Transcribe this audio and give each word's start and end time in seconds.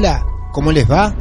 Hola, 0.00 0.24
¿cómo 0.52 0.70
les 0.70 0.88
va? 0.88 1.12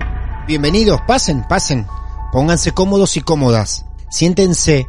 Bienvenidos, 0.45 1.01
pasen, 1.07 1.43
pasen. 1.49 1.87
Pónganse 2.31 2.73
cómodos 2.73 3.17
y 3.17 3.21
cómodas. 3.21 3.87
Siéntense 4.11 4.87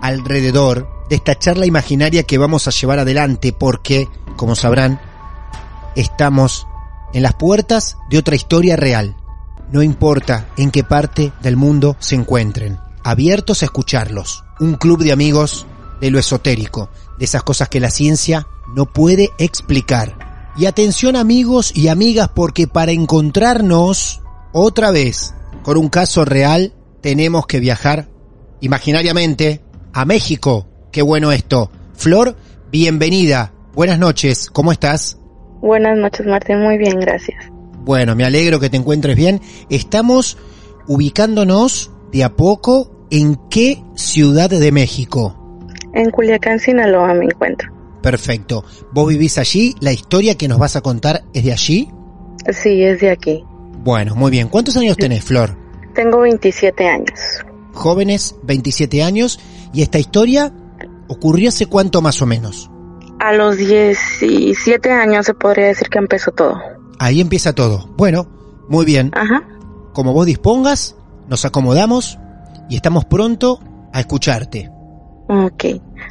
alrededor 0.00 0.88
de 1.08 1.16
esta 1.16 1.36
charla 1.36 1.66
imaginaria 1.66 2.22
que 2.22 2.38
vamos 2.38 2.68
a 2.68 2.70
llevar 2.70 3.00
adelante 3.00 3.52
porque, 3.52 4.06
como 4.36 4.54
sabrán, 4.54 5.00
estamos 5.96 6.68
en 7.12 7.24
las 7.24 7.34
puertas 7.34 7.96
de 8.08 8.18
otra 8.18 8.36
historia 8.36 8.76
real. 8.76 9.16
No 9.68 9.82
importa 9.82 10.46
en 10.56 10.70
qué 10.70 10.84
parte 10.84 11.32
del 11.42 11.56
mundo 11.56 11.96
se 11.98 12.14
encuentren, 12.14 12.78
abiertos 13.02 13.62
a 13.62 13.64
escucharlos. 13.64 14.44
Un 14.60 14.74
club 14.74 15.02
de 15.02 15.10
amigos 15.10 15.66
de 16.00 16.12
lo 16.12 16.20
esotérico, 16.20 16.88
de 17.18 17.24
esas 17.24 17.42
cosas 17.42 17.68
que 17.68 17.80
la 17.80 17.90
ciencia 17.90 18.46
no 18.76 18.86
puede 18.86 19.30
explicar. 19.38 20.23
Y 20.56 20.66
atención 20.66 21.16
amigos 21.16 21.76
y 21.76 21.88
amigas 21.88 22.28
porque 22.32 22.68
para 22.68 22.92
encontrarnos 22.92 24.22
otra 24.52 24.92
vez 24.92 25.34
con 25.62 25.76
un 25.76 25.88
caso 25.88 26.24
real 26.24 26.72
tenemos 27.00 27.46
que 27.46 27.58
viajar 27.58 28.06
imaginariamente 28.60 29.62
a 29.92 30.04
México. 30.04 30.68
Qué 30.92 31.02
bueno 31.02 31.32
esto. 31.32 31.72
Flor, 31.94 32.36
bienvenida. 32.70 33.52
Buenas 33.74 33.98
noches. 33.98 34.48
¿Cómo 34.48 34.70
estás? 34.70 35.18
Buenas 35.60 35.98
noches, 35.98 36.24
Martín. 36.24 36.60
Muy 36.60 36.78
bien, 36.78 37.00
gracias. 37.00 37.50
Bueno, 37.80 38.14
me 38.14 38.24
alegro 38.24 38.60
que 38.60 38.70
te 38.70 38.76
encuentres 38.76 39.16
bien. 39.16 39.40
Estamos 39.70 40.38
ubicándonos 40.86 41.90
de 42.12 42.22
a 42.22 42.36
poco 42.36 43.06
en 43.10 43.36
qué 43.50 43.82
ciudad 43.96 44.50
de 44.50 44.70
México. 44.70 45.58
En 45.94 46.10
Culiacán, 46.10 46.60
Sinaloa 46.60 47.12
me 47.14 47.24
encuentro. 47.24 47.73
Perfecto. 48.04 48.66
¿Vos 48.92 49.08
vivís 49.08 49.38
allí? 49.38 49.74
¿La 49.80 49.90
historia 49.90 50.36
que 50.36 50.46
nos 50.46 50.58
vas 50.58 50.76
a 50.76 50.82
contar 50.82 51.24
es 51.32 51.42
de 51.42 51.52
allí? 51.52 51.90
Sí, 52.52 52.82
es 52.82 53.00
de 53.00 53.10
aquí. 53.10 53.42
Bueno, 53.78 54.14
muy 54.14 54.30
bien. 54.30 54.48
¿Cuántos 54.48 54.76
años 54.76 54.98
tenés, 54.98 55.24
Flor? 55.24 55.56
Tengo 55.94 56.20
27 56.20 56.86
años. 56.86 57.18
Jóvenes, 57.72 58.36
27 58.42 59.02
años. 59.02 59.40
¿Y 59.72 59.80
esta 59.80 59.98
historia 59.98 60.52
ocurrió 61.08 61.48
hace 61.48 61.64
cuánto 61.64 62.02
más 62.02 62.20
o 62.20 62.26
menos? 62.26 62.70
A 63.20 63.32
los 63.32 63.56
17 63.56 64.92
años 64.92 65.24
se 65.24 65.32
podría 65.32 65.68
decir 65.68 65.88
que 65.88 65.98
empezó 65.98 66.30
todo. 66.30 66.60
Ahí 66.98 67.22
empieza 67.22 67.54
todo. 67.54 67.88
Bueno, 67.96 68.28
muy 68.68 68.84
bien. 68.84 69.12
Ajá. 69.14 69.48
Como 69.94 70.12
vos 70.12 70.26
dispongas, 70.26 70.94
nos 71.26 71.46
acomodamos 71.46 72.18
y 72.68 72.76
estamos 72.76 73.06
pronto 73.06 73.60
a 73.94 74.00
escucharte. 74.00 74.73
Ok. 75.28 75.64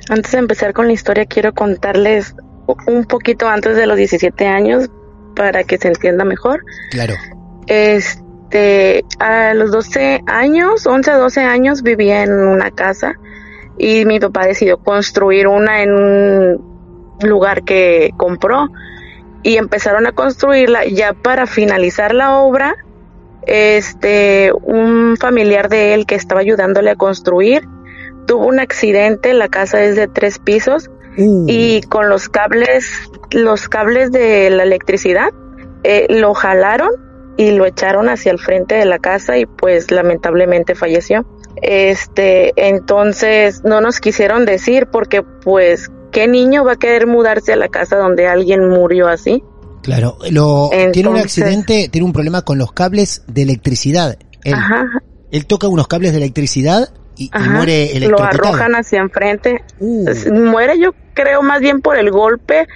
Antes 0.09 0.31
de 0.31 0.37
empezar 0.39 0.73
con 0.73 0.87
la 0.87 0.93
historia, 0.93 1.25
quiero 1.25 1.53
contarles 1.53 2.35
un 2.87 3.05
poquito 3.05 3.47
antes 3.47 3.75
de 3.75 3.85
los 3.85 3.97
17 3.97 4.47
años 4.47 4.89
para 5.35 5.63
que 5.63 5.77
se 5.77 5.89
entienda 5.89 6.25
mejor. 6.25 6.63
Claro. 6.91 7.15
Este, 7.67 9.03
a 9.19 9.53
los 9.53 9.71
12 9.71 10.21
años, 10.27 10.85
11 10.85 11.11
a 11.11 11.17
12 11.17 11.41
años, 11.41 11.83
vivía 11.83 12.23
en 12.23 12.33
una 12.33 12.71
casa 12.71 13.15
y 13.77 14.05
mi 14.05 14.19
papá 14.19 14.45
decidió 14.45 14.77
construir 14.77 15.47
una 15.47 15.81
en 15.81 15.93
un 15.93 16.73
lugar 17.21 17.63
que 17.63 18.11
compró 18.17 18.69
y 19.43 19.57
empezaron 19.57 20.07
a 20.07 20.13
construirla 20.13 20.85
ya 20.85 21.13
para 21.13 21.45
finalizar 21.47 22.13
la 22.13 22.37
obra. 22.37 22.75
Este, 23.45 24.53
un 24.61 25.17
familiar 25.19 25.67
de 25.67 25.93
él 25.93 26.05
que 26.05 26.15
estaba 26.15 26.39
ayudándole 26.39 26.91
a 26.91 26.95
construir 26.95 27.67
tuvo 28.25 28.47
un 28.47 28.59
accidente, 28.59 29.33
la 29.33 29.49
casa 29.49 29.83
es 29.83 29.95
de 29.95 30.07
tres 30.07 30.39
pisos 30.39 30.89
Uh. 31.17 31.45
y 31.47 31.81
con 31.81 32.09
los 32.09 32.29
cables, 32.29 32.85
los 33.31 33.69
cables 33.69 34.11
de 34.11 34.49
la 34.49 34.63
electricidad, 34.63 35.29
eh, 35.83 36.07
lo 36.09 36.33
jalaron 36.33 36.89
y 37.37 37.51
lo 37.51 37.65
echaron 37.65 38.09
hacia 38.09 38.31
el 38.31 38.39
frente 38.39 38.75
de 38.75 38.85
la 38.85 38.99
casa 38.99 39.37
y 39.37 39.45
pues 39.45 39.91
lamentablemente 39.91 40.75
falleció. 40.75 41.25
Este, 41.61 42.53
entonces 42.55 43.63
no 43.63 43.79
nos 43.79 43.99
quisieron 43.99 44.45
decir 44.45 44.87
porque 44.87 45.21
pues 45.21 45.91
qué 46.11 46.27
niño 46.27 46.63
va 46.63 46.73
a 46.73 46.75
querer 46.77 47.07
mudarse 47.07 47.53
a 47.53 47.55
la 47.55 47.69
casa 47.69 47.97
donde 47.97 48.27
alguien 48.27 48.67
murió 48.69 49.07
así. 49.07 49.43
Claro, 49.83 50.17
lo, 50.31 50.69
tiene 50.93 51.09
un 51.09 51.17
accidente, 51.17 51.89
tiene 51.91 52.05
un 52.05 52.13
problema 52.13 52.43
con 52.43 52.57
los 52.57 52.71
cables 52.71 53.23
de 53.27 53.41
electricidad. 53.41 54.17
Él, 54.43 54.53
Ajá, 54.53 54.85
él 55.31 55.45
toca 55.45 55.67
unos 55.67 55.87
cables 55.87 56.11
de 56.11 56.19
electricidad 56.19 56.89
y, 57.15 57.25
y 57.25 57.29
ajá. 57.31 57.51
muere 57.51 57.99
lo 57.99 58.21
arrojan 58.21 58.75
hacia 58.75 58.99
enfrente. 58.99 59.63
Uh. 59.79 60.05
Muere 60.33 60.79
yo 60.79 60.93
creo 61.13 61.41
más 61.41 61.61
bien 61.61 61.81
por 61.81 61.97
el 61.97 62.11
golpe 62.11 62.67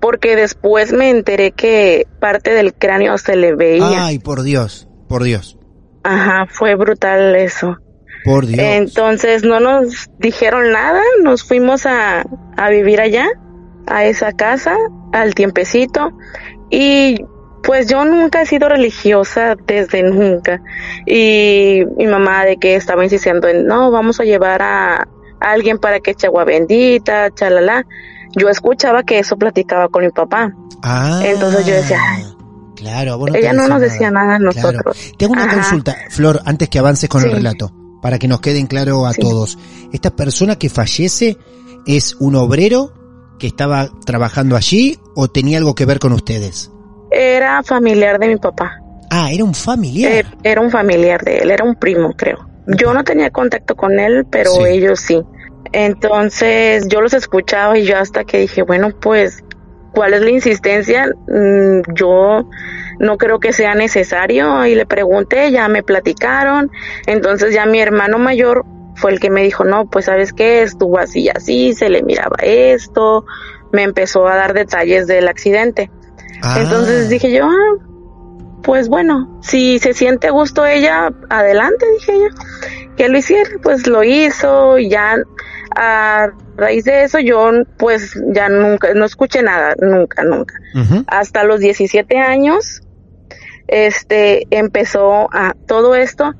porque 0.00 0.36
después 0.36 0.92
me 0.92 1.10
enteré 1.10 1.52
que 1.52 2.06
parte 2.20 2.52
del 2.54 2.74
cráneo 2.74 3.18
se 3.18 3.36
le 3.36 3.54
veía. 3.54 4.06
Ay, 4.06 4.18
por 4.18 4.42
Dios, 4.42 4.88
por 5.08 5.22
Dios, 5.22 5.58
Ajá, 6.02 6.46
fue 6.48 6.74
brutal 6.74 7.36
eso. 7.36 7.76
por 8.24 8.46
Dios. 8.46 8.60
Entonces 8.60 9.44
no 9.44 9.60
nos 9.60 10.08
dijeron 10.18 10.72
nada, 10.72 11.02
nos 11.22 11.44
fuimos 11.44 11.84
a, 11.84 12.24
a 12.56 12.70
vivir 12.70 13.00
allá, 13.00 13.26
a 13.86 14.06
esa 14.06 14.32
casa, 14.32 14.74
al 15.12 15.34
tiempecito. 15.34 16.12
Y 16.70 17.22
pues 17.62 17.88
yo 17.88 18.04
nunca 18.04 18.42
he 18.42 18.46
sido 18.46 18.68
religiosa 18.68 19.54
desde 19.66 20.02
nunca. 20.02 20.62
Y 21.06 21.82
mi 21.96 22.06
mamá 22.06 22.44
de 22.44 22.56
que 22.56 22.74
estaba 22.76 23.04
insistiendo 23.04 23.48
en, 23.48 23.66
no, 23.66 23.90
vamos 23.90 24.20
a 24.20 24.24
llevar 24.24 24.62
a 24.62 25.06
alguien 25.40 25.78
para 25.78 26.00
que 26.00 26.12
eche 26.12 26.26
agua 26.26 26.44
bendita, 26.44 27.30
chalala. 27.34 27.86
Yo 28.36 28.48
escuchaba 28.48 29.02
que 29.02 29.18
eso 29.18 29.36
platicaba 29.36 29.88
con 29.88 30.04
mi 30.04 30.10
papá. 30.10 30.52
ah, 30.82 31.20
entonces 31.24 31.66
yo 31.66 31.74
decía, 31.74 31.98
ay, 32.08 32.24
claro, 32.76 33.18
vos 33.18 33.28
no 33.28 33.32
te 33.34 33.40
Ella 33.40 33.52
no 33.52 33.66
nos 33.68 33.80
decía 33.80 34.10
nada 34.10 34.36
a 34.36 34.38
Claro. 34.38 34.72
nosotros. 34.72 35.12
Te 35.18 35.24
hago 35.24 35.34
una 35.34 35.44
Ajá. 35.44 35.54
consulta, 35.54 35.96
Flor, 36.10 36.40
antes 36.44 36.68
que 36.68 36.78
avances 36.78 37.08
con 37.08 37.22
el 37.24 37.32
relato, 37.32 37.72
para 38.00 38.18
que 38.18 38.28
nos 38.28 38.40
queden 38.40 38.66
claro 38.66 39.04
a 39.06 39.12
Sí. 39.12 39.20
todos. 39.20 39.58
¿Esta 39.92 40.10
persona 40.10 40.56
que 40.56 40.70
fallece 40.70 41.36
es 41.86 42.14
un 42.20 42.36
obrero 42.36 42.92
que 43.38 43.48
estaba 43.48 43.88
trabajando 44.06 44.56
allí 44.56 44.98
o 45.14 45.28
tenía 45.28 45.58
algo 45.58 45.74
que 45.74 45.84
ver 45.86 45.98
con 45.98 46.12
ustedes? 46.12 46.70
Era 47.10 47.62
familiar 47.62 48.18
de 48.18 48.28
mi 48.28 48.36
papá. 48.36 48.80
Ah, 49.10 49.30
era 49.32 49.44
un 49.44 49.54
familiar. 49.54 50.12
Eh, 50.12 50.24
era 50.44 50.60
un 50.60 50.70
familiar 50.70 51.22
de 51.24 51.38
él, 51.38 51.50
era 51.50 51.64
un 51.64 51.74
primo, 51.74 52.12
creo. 52.16 52.48
Yo 52.66 52.94
no 52.94 53.02
tenía 53.02 53.30
contacto 53.30 53.74
con 53.74 53.98
él, 53.98 54.26
pero 54.30 54.52
Sí. 54.52 54.62
ellos 54.66 55.00
sí. 55.00 55.22
Entonces 55.72 56.86
yo 56.88 57.00
los 57.00 57.14
escuchaba 57.14 57.78
y 57.78 57.84
yo 57.84 57.98
hasta 57.98 58.24
que 58.24 58.38
dije, 58.38 58.62
bueno, 58.62 58.90
pues 59.00 59.42
cuál 59.92 60.14
es 60.14 60.20
la 60.22 60.30
insistencia, 60.30 61.06
mm, 61.28 61.94
yo 61.94 62.48
no 62.98 63.16
creo 63.18 63.40
que 63.40 63.52
sea 63.52 63.74
necesario 63.74 64.64
y 64.66 64.74
le 64.74 64.86
pregunté, 64.86 65.50
ya 65.50 65.68
me 65.68 65.82
platicaron, 65.82 66.70
entonces 67.06 67.54
ya 67.54 67.66
mi 67.66 67.80
hermano 67.80 68.18
mayor 68.18 68.64
fue 68.94 69.12
el 69.12 69.20
que 69.20 69.30
me 69.30 69.42
dijo, 69.42 69.64
no, 69.64 69.86
pues 69.88 70.04
sabes 70.04 70.32
qué, 70.32 70.62
estuvo 70.62 70.98
así 70.98 71.22
y 71.22 71.28
así, 71.30 71.72
se 71.72 71.88
le 71.88 72.02
miraba 72.02 72.36
esto, 72.42 73.24
me 73.72 73.82
empezó 73.82 74.28
a 74.28 74.36
dar 74.36 74.52
detalles 74.52 75.06
del 75.06 75.28
accidente. 75.28 75.90
Ah. 76.42 76.58
Entonces 76.60 77.08
dije 77.08 77.32
yo, 77.32 77.46
ah, 77.46 77.84
pues 78.62 78.88
bueno, 78.88 79.38
si 79.42 79.78
se 79.78 79.94
siente 79.94 80.28
a 80.28 80.30
gusto 80.30 80.66
ella, 80.66 81.12
adelante, 81.28 81.86
dije 81.98 82.12
yo, 82.12 82.96
que 82.96 83.08
lo 83.08 83.18
hiciera, 83.18 83.50
pues 83.62 83.86
lo 83.86 84.04
hizo 84.04 84.78
y 84.78 84.90
ya 84.90 85.16
a 85.74 86.30
raíz 86.56 86.84
de 86.84 87.04
eso 87.04 87.18
yo 87.20 87.50
pues 87.78 88.20
ya 88.32 88.48
nunca, 88.48 88.92
no 88.94 89.04
escuché 89.04 89.42
nada, 89.42 89.74
nunca, 89.80 90.24
nunca. 90.24 90.54
Hasta 91.06 91.44
los 91.44 91.60
17 91.60 92.18
años, 92.18 92.82
este, 93.68 94.46
empezó 94.50 95.28
a 95.32 95.54
todo 95.66 95.94
esto. 95.94 96.34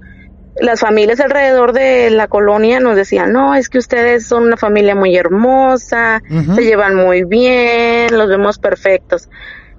Las 0.60 0.80
familias 0.80 1.20
alrededor 1.20 1.72
de 1.72 2.10
la 2.10 2.26
colonia 2.28 2.80
nos 2.80 2.96
decían, 2.96 3.32
no, 3.32 3.54
es 3.54 3.68
que 3.68 3.78
ustedes 3.78 4.26
son 4.26 4.44
una 4.44 4.56
familia 4.56 4.94
muy 4.94 5.16
hermosa, 5.16 6.20
se 6.54 6.64
llevan 6.64 6.96
muy 6.96 7.24
bien, 7.24 8.18
los 8.18 8.28
vemos 8.28 8.58
perfectos. 8.58 9.30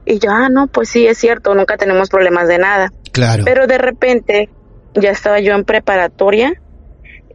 Y 0.05 0.19
yo, 0.19 0.31
ah, 0.31 0.49
no, 0.49 0.67
pues 0.67 0.89
sí, 0.89 1.05
es 1.07 1.17
cierto, 1.17 1.53
nunca 1.53 1.77
tenemos 1.77 2.09
problemas 2.09 2.47
de 2.47 2.57
nada. 2.57 2.91
Claro. 3.11 3.43
Pero 3.45 3.67
de 3.67 3.77
repente 3.77 4.49
ya 4.93 5.11
estaba 5.11 5.39
yo 5.39 5.53
en 5.53 5.63
preparatoria 5.63 6.53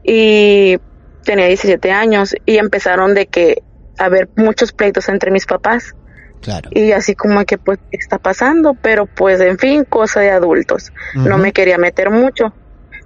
y 0.02 0.78
tenía 1.24 1.46
17 1.46 1.90
años 1.90 2.34
y 2.44 2.58
empezaron 2.58 3.14
de 3.14 3.26
que 3.26 3.62
a 3.98 4.04
haber 4.04 4.28
muchos 4.36 4.72
pleitos 4.72 5.08
entre 5.08 5.30
mis 5.30 5.46
papás 5.46 5.94
claro. 6.40 6.68
y 6.72 6.92
así 6.92 7.14
como 7.14 7.44
que 7.44 7.58
pues 7.58 7.78
¿qué 7.90 7.96
está 7.96 8.18
pasando, 8.18 8.74
pero 8.80 9.06
pues 9.06 9.40
en 9.40 9.58
fin, 9.58 9.84
cosa 9.84 10.20
de 10.20 10.30
adultos. 10.30 10.92
No 11.14 11.38
me 11.38 11.52
quería 11.52 11.78
meter 11.78 12.10
mucho. 12.10 12.52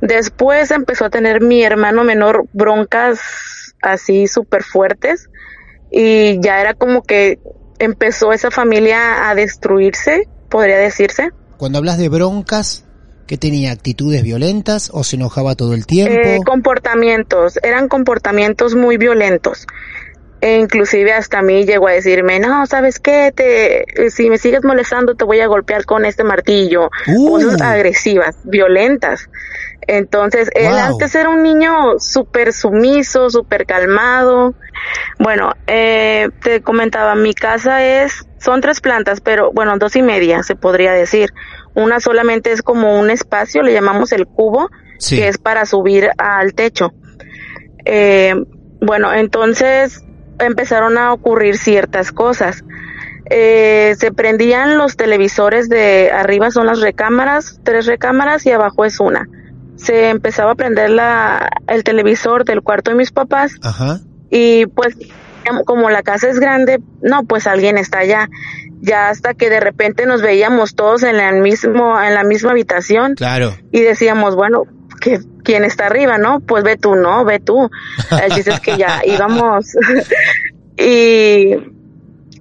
Después 0.00 0.70
empezó 0.70 1.06
a 1.06 1.10
tener 1.10 1.40
mi 1.42 1.62
hermano 1.62 2.04
menor 2.04 2.46
broncas 2.52 3.74
así 3.82 4.26
súper 4.26 4.62
fuertes 4.62 5.30
y 5.90 6.40
ya 6.40 6.60
era 6.60 6.74
como 6.74 7.02
que 7.02 7.38
empezó 7.80 8.32
esa 8.32 8.50
familia 8.50 9.28
a 9.28 9.34
destruirse, 9.34 10.28
podría 10.48 10.76
decirse. 10.76 11.30
Cuando 11.56 11.78
hablas 11.78 11.98
de 11.98 12.08
broncas, 12.08 12.84
¿qué 13.26 13.36
tenía? 13.36 13.72
¿Actitudes 13.72 14.22
violentas 14.22 14.90
o 14.92 15.02
se 15.02 15.16
enojaba 15.16 15.56
todo 15.56 15.74
el 15.74 15.86
tiempo? 15.86 16.20
Eh, 16.20 16.40
comportamientos, 16.44 17.58
eran 17.62 17.88
comportamientos 17.88 18.74
muy 18.74 18.96
violentos. 18.96 19.66
E 20.40 20.56
inclusive 20.56 21.12
hasta 21.12 21.40
a 21.40 21.42
mí 21.42 21.64
llegó 21.64 21.88
a 21.88 21.92
decirme, 21.92 22.40
no, 22.40 22.64
¿sabes 22.66 22.98
qué? 22.98 23.32
Te, 23.34 24.10
si 24.10 24.30
me 24.30 24.38
sigues 24.38 24.64
molestando 24.64 25.14
te 25.14 25.24
voy 25.24 25.40
a 25.40 25.46
golpear 25.46 25.84
con 25.84 26.04
este 26.06 26.24
martillo. 26.24 26.88
Uh. 27.08 27.30
Cosas 27.32 27.60
agresivas, 27.60 28.36
violentas. 28.44 29.28
Entonces, 29.86 30.50
él 30.54 30.72
antes 30.72 31.14
era 31.14 31.28
un 31.30 31.42
niño 31.42 31.98
súper 31.98 32.52
sumiso, 32.52 33.28
súper 33.28 33.66
calmado. 33.66 34.54
Bueno, 35.18 35.52
eh, 35.66 36.28
te 36.42 36.62
comentaba, 36.62 37.14
mi 37.14 37.34
casa 37.34 37.84
es, 37.84 38.26
son 38.38 38.60
tres 38.60 38.80
plantas, 38.80 39.20
pero 39.20 39.50
bueno, 39.52 39.76
dos 39.78 39.96
y 39.96 40.02
media 40.02 40.42
se 40.42 40.54
podría 40.54 40.92
decir. 40.92 41.30
Una 41.74 42.00
solamente 42.00 42.52
es 42.52 42.62
como 42.62 42.98
un 42.98 43.10
espacio, 43.10 43.62
le 43.62 43.72
llamamos 43.72 44.12
el 44.12 44.26
cubo, 44.26 44.70
Sí. 44.98 45.16
que 45.16 45.28
es 45.28 45.38
para 45.38 45.64
subir 45.66 46.10
al 46.18 46.54
techo. 46.54 46.92
Eh, 47.84 48.34
bueno, 48.80 49.12
entonces 49.12 50.02
empezaron 50.40 50.98
a 50.98 51.12
ocurrir 51.12 51.56
ciertas 51.56 52.12
cosas. 52.12 52.64
Eh, 53.32 53.94
se 53.98 54.10
prendían 54.12 54.76
los 54.76 54.96
televisores 54.96 55.68
de 55.68 56.10
arriba 56.10 56.50
son 56.50 56.66
las 56.66 56.80
recámaras, 56.80 57.60
tres 57.62 57.86
recámaras 57.86 58.44
y 58.46 58.50
abajo 58.50 58.84
es 58.84 58.98
una. 58.98 59.28
Se 59.76 60.08
empezaba 60.08 60.52
a 60.52 60.54
prender 60.56 60.90
la, 60.90 61.48
el 61.68 61.84
televisor 61.84 62.44
del 62.44 62.62
cuarto 62.62 62.90
de 62.90 62.96
mis 62.96 63.12
papás 63.12 63.52
Ajá. 63.62 64.00
y 64.30 64.66
pues 64.66 64.96
como 65.64 65.90
la 65.90 66.02
casa 66.02 66.28
es 66.28 66.38
grande, 66.38 66.80
no, 67.02 67.24
pues 67.24 67.46
alguien 67.46 67.78
está 67.78 68.00
allá. 68.00 68.28
Ya 68.82 69.08
hasta 69.10 69.34
que 69.34 69.48
de 69.50 69.60
repente 69.60 70.06
nos 70.06 70.22
veíamos 70.22 70.74
todos 70.74 71.02
en 71.02 71.16
la 71.18 71.32
mismo 71.32 72.00
en 72.00 72.14
la 72.14 72.24
misma 72.24 72.50
habitación 72.52 73.14
Claro. 73.14 73.54
y 73.70 73.80
decíamos, 73.80 74.34
bueno, 74.36 74.64
que 75.00 75.20
quién 75.42 75.64
está 75.64 75.86
arriba, 75.86 76.18
¿no? 76.18 76.40
Pues 76.40 76.62
ve 76.62 76.76
tú, 76.76 76.94
no, 76.94 77.24
ve 77.24 77.40
tú. 77.40 77.70
El 78.22 78.32
chiste 78.32 78.52
es 78.52 78.60
que 78.60 78.76
ya 78.76 79.00
íbamos 79.04 79.74
y 80.76 81.56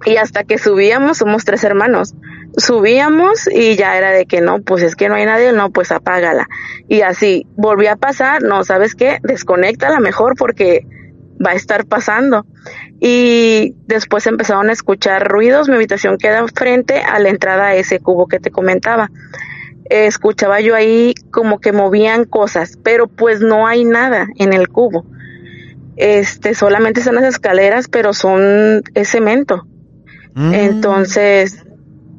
y 0.06 0.16
hasta 0.16 0.44
que 0.44 0.58
subíamos, 0.58 1.18
somos 1.18 1.44
tres 1.44 1.62
hermanos, 1.64 2.14
subíamos 2.56 3.48
y 3.52 3.76
ya 3.76 3.96
era 3.96 4.10
de 4.10 4.26
que 4.26 4.40
no, 4.40 4.62
pues 4.62 4.82
es 4.82 4.96
que 4.96 5.08
no 5.08 5.14
hay 5.14 5.26
nadie, 5.26 5.52
no, 5.52 5.70
pues 5.70 5.92
apágala. 5.92 6.48
Y 6.88 7.02
así, 7.02 7.46
volví 7.56 7.86
a 7.86 7.96
pasar, 7.96 8.42
no, 8.42 8.64
¿sabes 8.64 8.94
qué? 8.94 9.18
Desconéctala 9.22 10.00
mejor 10.00 10.36
porque 10.38 10.86
va 11.44 11.50
a 11.50 11.54
estar 11.54 11.84
pasando. 11.86 12.46
Y 12.98 13.74
después 13.86 14.26
empezaron 14.26 14.70
a 14.70 14.72
escuchar 14.72 15.28
ruidos, 15.28 15.68
mi 15.68 15.74
habitación 15.74 16.16
queda 16.18 16.44
frente 16.54 17.00
a 17.00 17.18
la 17.18 17.28
entrada 17.28 17.66
a 17.66 17.74
ese 17.74 18.00
cubo 18.00 18.26
que 18.26 18.40
te 18.40 18.50
comentaba. 18.50 19.10
Escuchaba 19.90 20.60
yo 20.60 20.74
ahí 20.74 21.14
como 21.30 21.60
que 21.60 21.72
movían 21.72 22.24
cosas, 22.24 22.78
pero 22.82 23.08
pues 23.08 23.40
no 23.40 23.66
hay 23.66 23.84
nada 23.84 24.28
en 24.36 24.52
el 24.52 24.68
cubo. 24.68 25.04
Este, 25.96 26.54
solamente 26.54 27.02
son 27.02 27.16
las 27.16 27.24
escaleras, 27.24 27.88
pero 27.88 28.14
son, 28.14 28.82
es 28.94 29.10
cemento. 29.10 29.66
Mm. 30.34 30.54
Entonces, 30.54 31.64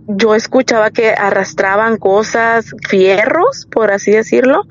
yo 0.07 0.35
escuchaba 0.35 0.91
que 0.91 1.11
arrastraban 1.11 1.97
cosas, 1.97 2.75
fierros, 2.87 3.67
por 3.71 3.91
así 3.91 4.11
decirlo. 4.11 4.63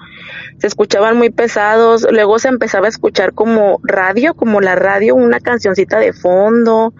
Se 0.58 0.66
escuchaban 0.66 1.16
muy 1.16 1.30
pesados. 1.30 2.06
Luego 2.10 2.38
se 2.38 2.48
empezaba 2.48 2.86
a 2.86 2.90
escuchar 2.90 3.32
como 3.32 3.80
radio, 3.82 4.34
como 4.34 4.60
la 4.60 4.76
radio, 4.76 5.14
una 5.14 5.40
cancioncita 5.40 5.98
de 5.98 6.12
fondo, 6.12 6.92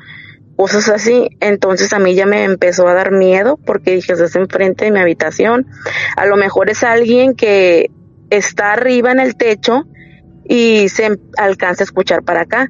cosas 0.61 0.91
así. 0.91 1.31
Entonces 1.41 1.91
a 1.95 1.99
mí 1.99 2.15
ya 2.15 2.27
me 2.27 2.45
empezó 2.45 2.87
a 2.87 2.93
dar 2.93 3.13
miedo 3.13 3.59
porque 3.65 3.93
dije, 3.95 4.13
estás 4.13 4.37
enfrente 4.37 4.85
de 4.85 4.91
mi 4.91 5.01
habitación. 5.01 5.67
A 6.19 6.27
lo 6.27 6.37
mejor 6.37 6.69
es 6.69 6.83
alguien 6.85 7.35
que 7.35 7.91
está 8.29 8.75
arriba 8.75 9.11
en 9.11 9.21
el 9.21 9.37
techo 9.37 9.87
y 10.47 10.91
se 10.91 11.19
alcanza 11.39 11.83
a 11.83 11.87
escuchar 11.87 12.25
para 12.25 12.43
acá. 12.43 12.69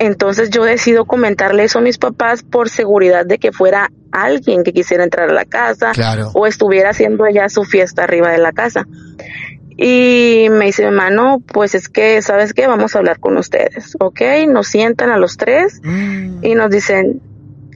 Entonces 0.00 0.50
yo 0.50 0.64
decido 0.64 1.04
comentarle 1.04 1.62
eso 1.62 1.78
a 1.78 1.82
mis 1.82 1.98
papás 1.98 2.42
por 2.42 2.68
seguridad 2.68 3.24
de 3.24 3.38
que 3.38 3.52
fuera 3.52 3.92
alguien 4.10 4.64
que 4.64 4.72
quisiera 4.72 5.04
entrar 5.04 5.30
a 5.30 5.34
la 5.34 5.44
casa 5.44 5.92
Claro. 5.92 6.32
o 6.34 6.48
estuviera 6.48 6.90
haciendo 6.90 7.28
ya 7.28 7.48
su 7.48 7.62
fiesta 7.62 8.02
arriba 8.02 8.32
de 8.32 8.38
la 8.38 8.50
casa. 8.50 8.88
Y 9.76 10.46
me 10.50 10.66
dice 10.66 10.82
mi 10.82 10.88
hermano, 10.88 11.42
pues 11.52 11.74
es 11.74 11.88
que, 11.88 12.22
¿sabes 12.22 12.52
qué? 12.54 12.66
Vamos 12.66 12.94
a 12.94 12.98
hablar 12.98 13.18
con 13.18 13.36
ustedes, 13.36 13.96
¿ok? 13.98 14.20
Nos 14.48 14.68
sientan 14.68 15.10
a 15.10 15.18
los 15.18 15.36
tres 15.36 15.80
Mm. 15.82 16.44
y 16.44 16.54
nos 16.54 16.70
dicen, 16.70 17.20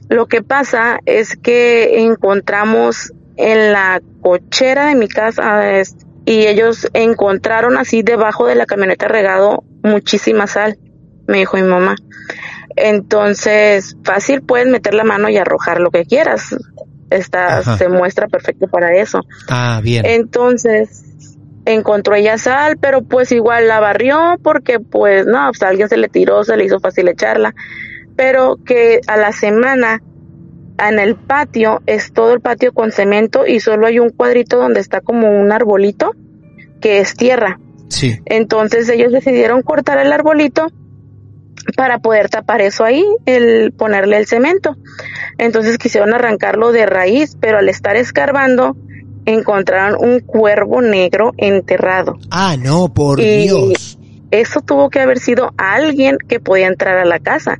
lo 0.07 0.27
que 0.27 0.41
pasa 0.41 0.99
es 1.05 1.35
que 1.35 2.01
encontramos 2.03 3.13
en 3.35 3.71
la 3.73 4.01
cochera 4.21 4.87
de 4.87 4.95
mi 4.95 5.07
casa 5.07 5.61
y 6.25 6.47
ellos 6.47 6.87
encontraron 6.93 7.77
así 7.77 8.01
debajo 8.01 8.47
de 8.47 8.55
la 8.55 8.65
camioneta 8.65 9.07
regado 9.07 9.63
muchísima 9.83 10.47
sal, 10.47 10.77
me 11.27 11.39
dijo 11.39 11.57
mi 11.57 11.63
mamá. 11.63 11.95
Entonces, 12.75 13.97
fácil 14.03 14.41
puedes 14.41 14.67
meter 14.67 14.93
la 14.93 15.03
mano 15.03 15.29
y 15.29 15.37
arrojar 15.37 15.79
lo 15.79 15.91
que 15.91 16.05
quieras. 16.05 16.55
Está, 17.09 17.59
Ajá. 17.59 17.77
se 17.77 17.89
muestra 17.89 18.27
perfecto 18.27 18.67
para 18.67 18.95
eso. 18.95 19.21
Ah, 19.49 19.79
bien. 19.83 20.05
Entonces, 20.05 21.03
encontró 21.73 22.15
ella 22.15 22.37
sal, 22.37 22.77
pero 22.79 23.01
pues 23.01 23.31
igual 23.31 23.67
la 23.67 23.79
barrió 23.79 24.35
porque 24.43 24.79
pues 24.79 25.25
no, 25.25 25.47
pues 25.47 25.61
a 25.63 25.69
alguien 25.69 25.89
se 25.89 25.97
le 25.97 26.09
tiró, 26.09 26.43
se 26.43 26.57
le 26.57 26.65
hizo 26.65 26.79
fácil 26.79 27.07
echarla. 27.07 27.53
Pero 28.15 28.57
que 28.65 29.01
a 29.07 29.17
la 29.17 29.31
semana 29.31 30.01
en 30.77 30.99
el 30.99 31.15
patio 31.15 31.81
es 31.85 32.13
todo 32.13 32.33
el 32.33 32.41
patio 32.41 32.73
con 32.73 32.91
cemento 32.91 33.45
y 33.45 33.59
solo 33.59 33.87
hay 33.87 33.99
un 33.99 34.09
cuadrito 34.09 34.57
donde 34.57 34.79
está 34.79 35.01
como 35.01 35.29
un 35.29 35.51
arbolito 35.51 36.13
que 36.81 36.99
es 36.99 37.15
tierra. 37.15 37.59
Sí. 37.89 38.19
Entonces 38.25 38.87
ellos 38.89 39.11
decidieron 39.11 39.61
cortar 39.61 39.97
el 39.99 40.11
arbolito 40.11 40.67
para 41.75 41.99
poder 41.99 42.29
tapar 42.29 42.61
eso 42.61 42.83
ahí, 42.83 43.03
el 43.25 43.71
ponerle 43.73 44.17
el 44.17 44.27
cemento. 44.27 44.75
Entonces 45.37 45.77
quisieron 45.77 46.13
arrancarlo 46.13 46.71
de 46.71 46.85
raíz, 46.85 47.37
pero 47.39 47.57
al 47.57 47.69
estar 47.69 47.95
escarbando 47.95 48.75
encontraron 49.33 49.97
un 50.03 50.19
cuervo 50.21 50.81
negro 50.81 51.33
enterrado. 51.37 52.17
Ah, 52.31 52.55
no, 52.57 52.93
por 52.93 53.19
Y- 53.19 53.43
Dios. 53.43 53.97
Eso 54.31 54.61
tuvo 54.61 54.89
que 54.89 54.99
haber 54.99 55.19
sido 55.19 55.53
alguien 55.57 56.17
que 56.27 56.39
podía 56.39 56.67
entrar 56.67 56.97
a 56.97 57.05
la 57.05 57.19
casa 57.19 57.57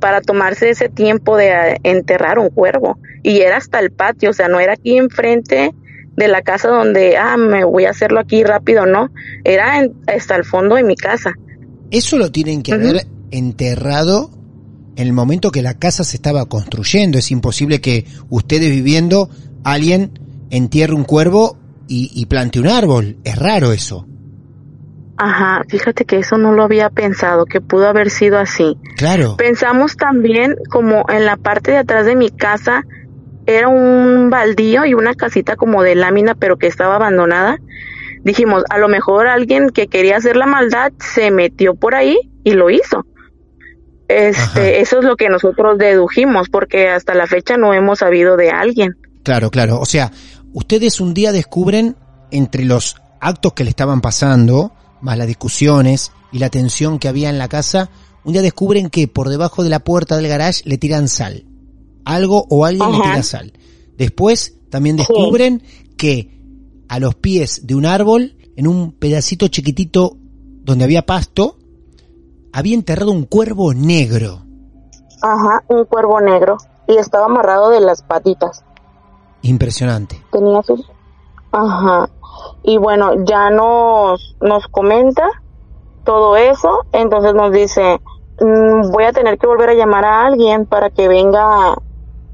para 0.00 0.20
tomarse 0.20 0.70
ese 0.70 0.88
tiempo 0.88 1.36
de 1.36 1.48
eh, 1.50 1.76
enterrar 1.84 2.38
un 2.38 2.50
cuervo. 2.50 2.98
Y 3.22 3.38
era 3.40 3.56
hasta 3.56 3.78
el 3.78 3.90
patio, 3.92 4.30
o 4.30 4.32
sea, 4.32 4.48
no 4.48 4.58
era 4.60 4.72
aquí 4.72 4.96
enfrente 4.96 5.72
de 6.16 6.28
la 6.28 6.42
casa 6.42 6.68
donde, 6.68 7.16
ah, 7.16 7.36
me 7.36 7.64
voy 7.64 7.84
a 7.84 7.90
hacerlo 7.90 8.18
aquí 8.18 8.42
rápido, 8.42 8.84
no. 8.86 9.10
Era 9.44 9.78
en- 9.78 9.92
hasta 10.08 10.34
el 10.34 10.44
fondo 10.44 10.74
de 10.74 10.82
mi 10.82 10.96
casa. 10.96 11.34
Eso 11.92 12.18
lo 12.18 12.32
tienen 12.32 12.62
que 12.62 12.72
haber 12.74 13.06
enterrado 13.30 14.30
en 14.96 15.06
el 15.06 15.12
momento 15.12 15.50
que 15.52 15.62
la 15.62 15.74
casa 15.78 16.02
se 16.02 16.16
estaba 16.16 16.46
construyendo. 16.46 17.18
Es 17.18 17.30
imposible 17.30 17.80
que 17.80 18.04
ustedes 18.28 18.70
viviendo, 18.70 19.30
alguien 19.62 20.10
entierre 20.50 20.94
un 20.94 21.04
cuervo 21.04 21.58
y, 21.86 22.10
y 22.14 22.26
plante 22.26 22.60
un 22.60 22.68
árbol. 22.68 23.16
Es 23.24 23.36
raro 23.36 23.72
eso. 23.72 24.06
Ajá, 25.20 25.64
fíjate 25.68 26.04
que 26.04 26.18
eso 26.18 26.38
no 26.38 26.52
lo 26.52 26.62
había 26.62 26.90
pensado, 26.90 27.44
que 27.44 27.60
pudo 27.60 27.88
haber 27.88 28.08
sido 28.08 28.38
así. 28.38 28.78
Claro. 28.96 29.36
Pensamos 29.36 29.96
también 29.96 30.54
como 30.70 31.06
en 31.08 31.26
la 31.26 31.36
parte 31.36 31.72
de 31.72 31.78
atrás 31.78 32.06
de 32.06 32.14
mi 32.14 32.30
casa 32.30 32.84
era 33.46 33.66
un 33.68 34.30
baldío 34.30 34.84
y 34.84 34.94
una 34.94 35.14
casita 35.14 35.56
como 35.56 35.82
de 35.82 35.96
lámina 35.96 36.36
pero 36.36 36.56
que 36.56 36.68
estaba 36.68 36.94
abandonada. 36.96 37.58
Dijimos, 38.22 38.62
a 38.70 38.78
lo 38.78 38.88
mejor 38.88 39.26
alguien 39.26 39.70
que 39.70 39.88
quería 39.88 40.18
hacer 40.18 40.36
la 40.36 40.46
maldad 40.46 40.92
se 41.00 41.32
metió 41.32 41.74
por 41.74 41.96
ahí 41.96 42.16
y 42.44 42.52
lo 42.52 42.70
hizo. 42.70 43.04
Este, 44.06 44.60
Ajá. 44.60 44.68
eso 44.68 44.98
es 45.00 45.04
lo 45.04 45.16
que 45.16 45.28
nosotros 45.28 45.78
dedujimos 45.78 46.48
porque 46.48 46.88
hasta 46.88 47.14
la 47.14 47.26
fecha 47.26 47.56
no 47.56 47.74
hemos 47.74 47.98
sabido 47.98 48.36
de 48.36 48.50
alguien. 48.50 48.96
Claro, 49.24 49.50
claro. 49.50 49.80
O 49.80 49.84
sea, 49.84 50.12
ustedes 50.52 51.00
un 51.00 51.14
día 51.14 51.32
descubren 51.32 51.96
entre 52.30 52.64
los 52.64 52.96
actos 53.20 53.52
que 53.52 53.64
le 53.64 53.70
estaban 53.70 54.00
pasando, 54.00 54.72
más 55.00 55.18
las 55.18 55.26
discusiones 55.26 56.12
y 56.32 56.38
la 56.38 56.50
tensión 56.50 56.98
que 56.98 57.08
había 57.08 57.30
en 57.30 57.38
la 57.38 57.48
casa, 57.48 57.90
un 58.24 58.32
día 58.32 58.42
descubren 58.42 58.90
que 58.90 59.08
por 59.08 59.28
debajo 59.28 59.62
de 59.62 59.70
la 59.70 59.80
puerta 59.80 60.16
del 60.16 60.28
garage 60.28 60.62
le 60.64 60.78
tiran 60.78 61.08
sal. 61.08 61.44
Algo 62.04 62.46
o 62.48 62.64
alguien 62.64 62.92
le 62.92 63.00
tira 63.00 63.22
sal. 63.22 63.52
Después 63.96 64.56
también 64.70 64.96
descubren 64.96 65.62
que 65.96 66.38
a 66.88 66.98
los 66.98 67.14
pies 67.14 67.66
de 67.66 67.74
un 67.74 67.86
árbol, 67.86 68.36
en 68.56 68.66
un 68.66 68.92
pedacito 68.92 69.48
chiquitito 69.48 70.16
donde 70.62 70.84
había 70.84 71.06
pasto, 71.06 71.58
había 72.52 72.74
enterrado 72.74 73.12
un 73.12 73.24
cuervo 73.24 73.74
negro. 73.74 74.44
Ajá, 75.22 75.64
un 75.68 75.84
cuervo 75.84 76.20
negro 76.20 76.56
y 76.86 76.96
estaba 76.96 77.26
amarrado 77.26 77.70
de 77.70 77.80
las 77.80 78.02
patitas. 78.02 78.64
Impresionante. 79.42 80.22
tenía 80.32 80.62
sus 80.62 80.90
ajá. 81.52 82.08
Y 82.62 82.76
bueno 82.78 83.24
ya 83.24 83.50
nos 83.50 84.36
nos 84.40 84.66
comenta 84.68 85.28
todo 86.04 86.36
eso. 86.36 86.84
Entonces 86.92 87.34
nos 87.34 87.52
dice 87.52 88.00
"Mm, 88.40 88.90
voy 88.90 89.04
a 89.04 89.12
tener 89.12 89.38
que 89.38 89.46
volver 89.46 89.70
a 89.70 89.74
llamar 89.74 90.04
a 90.04 90.26
alguien 90.26 90.66
para 90.66 90.90
que 90.90 91.08
venga 91.08 91.74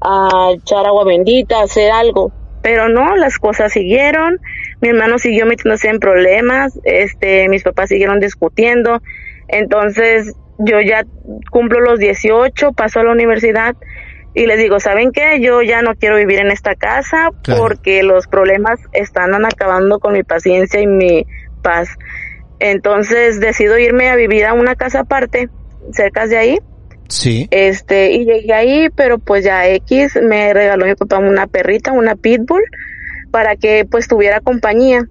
a 0.01 0.49
echar 0.51 0.85
agua 0.85 1.03
bendita 1.03 1.61
hacer 1.61 1.91
algo 1.91 2.31
pero 2.65 2.89
no 2.89 3.15
las 3.15 3.37
cosas 3.37 3.73
siguieron. 3.73 4.39
Mi 4.81 4.89
hermano 4.89 5.19
siguió 5.19 5.45
metiéndose 5.45 5.87
en 5.87 5.99
problemas. 5.99 6.79
Este 6.83 7.47
mis 7.47 7.61
papás 7.61 7.89
siguieron 7.89 8.19
discutiendo. 8.19 9.03
Entonces 9.47 10.33
yo 10.57 10.81
ya 10.81 11.05
cumplo 11.51 11.79
los 11.79 11.99
18 11.99 12.71
paso 12.71 13.01
a 13.01 13.03
la 13.03 13.11
universidad 13.11 13.75
y 14.35 14.45
les 14.47 14.57
digo, 14.57 14.81
¿saben 14.81 15.11
qué? 15.13 15.39
Yo 15.39 15.61
ya 15.61 15.81
no 15.81 15.95
quiero 15.95 16.17
vivir 16.17 16.39
en 16.39 16.51
esta 16.51 16.75
casa 16.75 17.29
Claro. 17.41 17.61
porque 17.61 18.03
los 18.03 18.27
problemas 18.27 18.79
están 18.91 19.33
acabando 19.45 19.99
con 19.99 20.13
mi 20.13 20.23
paciencia 20.23 20.81
y 20.81 20.87
mi 20.87 21.25
paz. 21.63 21.87
Entonces 22.59 23.39
decido 23.39 23.79
irme 23.79 24.09
a 24.09 24.15
vivir 24.17 24.45
a 24.45 24.53
una 24.53 24.75
casa 24.75 24.99
aparte, 25.01 25.49
cerca 25.93 26.27
de 26.27 26.37
ahí. 26.37 26.59
Sí. 27.07 27.47
Este, 27.49 28.11
y 28.11 28.25
llegué 28.25 28.53
ahí, 28.53 28.89
pero 28.93 29.19
pues 29.19 29.45
ya 29.45 29.69
X 29.69 30.19
me 30.21 30.53
regaló 30.53 30.85
mi 30.85 30.95
papá 30.95 31.19
una 31.19 31.47
perrita, 31.47 31.93
una 31.93 32.15
pitbull, 32.15 32.63
para 33.31 33.55
que 33.55 33.85
pues 33.89 34.09
tuviera 34.09 34.41
compañía. 34.41 35.07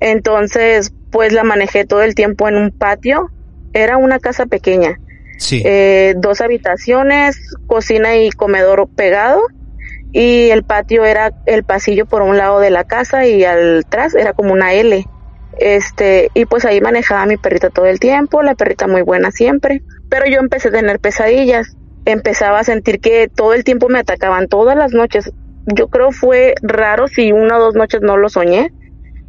Entonces, 0.00 0.92
pues 1.10 1.32
la 1.32 1.42
manejé 1.42 1.86
todo 1.86 2.02
el 2.02 2.14
tiempo 2.14 2.48
en 2.48 2.56
un 2.56 2.70
patio. 2.70 3.30
Era 3.72 3.96
una 3.96 4.18
casa 4.18 4.44
pequeña 4.46 4.98
Eh, 5.50 6.14
dos 6.16 6.40
habitaciones, 6.40 7.36
cocina 7.66 8.16
y 8.16 8.30
comedor 8.30 8.88
pegado 8.94 9.40
y 10.12 10.50
el 10.50 10.64
patio 10.64 11.04
era 11.04 11.32
el 11.46 11.64
pasillo 11.64 12.06
por 12.06 12.22
un 12.22 12.36
lado 12.36 12.60
de 12.60 12.70
la 12.70 12.84
casa 12.84 13.26
y 13.26 13.44
al 13.44 13.80
atrás 13.80 14.14
era 14.14 14.32
como 14.32 14.52
una 14.52 14.72
L. 14.72 15.04
Este, 15.58 16.30
y 16.34 16.44
pues 16.44 16.64
ahí 16.64 16.80
manejaba 16.80 17.26
mi 17.26 17.36
perrita 17.36 17.70
todo 17.70 17.86
el 17.86 17.98
tiempo, 17.98 18.42
la 18.42 18.54
perrita 18.54 18.86
muy 18.86 19.02
buena 19.02 19.30
siempre, 19.32 19.82
pero 20.08 20.26
yo 20.26 20.38
empecé 20.38 20.68
a 20.68 20.72
tener 20.72 21.00
pesadillas, 21.00 21.76
empezaba 22.04 22.60
a 22.60 22.64
sentir 22.64 23.00
que 23.00 23.28
todo 23.28 23.54
el 23.54 23.64
tiempo 23.64 23.88
me 23.88 23.98
atacaban 23.98 24.46
todas 24.46 24.76
las 24.76 24.92
noches. 24.92 25.30
Yo 25.66 25.88
creo 25.88 26.12
fue 26.12 26.54
raro 26.62 27.08
si 27.08 27.32
una 27.32 27.58
o 27.58 27.60
dos 27.60 27.74
noches 27.74 28.00
no 28.02 28.16
lo 28.16 28.28
soñé, 28.28 28.72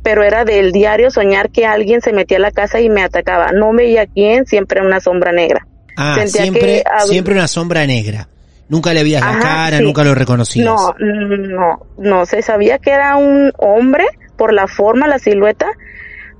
pero 0.03 0.23
era 0.23 0.45
del 0.45 0.71
diario 0.71 1.09
soñar 1.09 1.49
que 1.49 1.65
alguien 1.65 2.01
se 2.01 2.13
metía 2.13 2.37
a 2.37 2.41
la 2.41 2.51
casa 2.51 2.79
y 2.79 2.89
me 2.89 3.01
atacaba. 3.01 3.51
No 3.51 3.73
veía 3.73 4.05
quién, 4.05 4.45
siempre 4.45 4.81
una 4.81 5.01
sombra 5.01 5.31
negra. 5.31 5.67
Ah, 6.01 6.25
siempre, 6.25 6.83
que 6.83 7.07
siempre 7.07 7.33
una 7.33 7.47
sombra 7.47 7.85
negra. 7.85 8.29
Nunca 8.69 8.93
le 8.93 9.03
veías 9.03 9.21
la 9.21 9.39
cara, 9.39 9.77
sí. 9.79 9.83
nunca 9.83 10.03
lo 10.03 10.15
reconocías. 10.15 10.65
No, 10.65 10.93
no, 10.99 11.79
no, 11.97 12.25
se 12.25 12.41
sabía 12.41 12.77
que 12.77 12.91
era 12.91 13.17
un 13.17 13.51
hombre 13.57 14.05
por 14.37 14.53
la 14.53 14.67
forma, 14.67 15.07
la 15.07 15.19
silueta, 15.19 15.67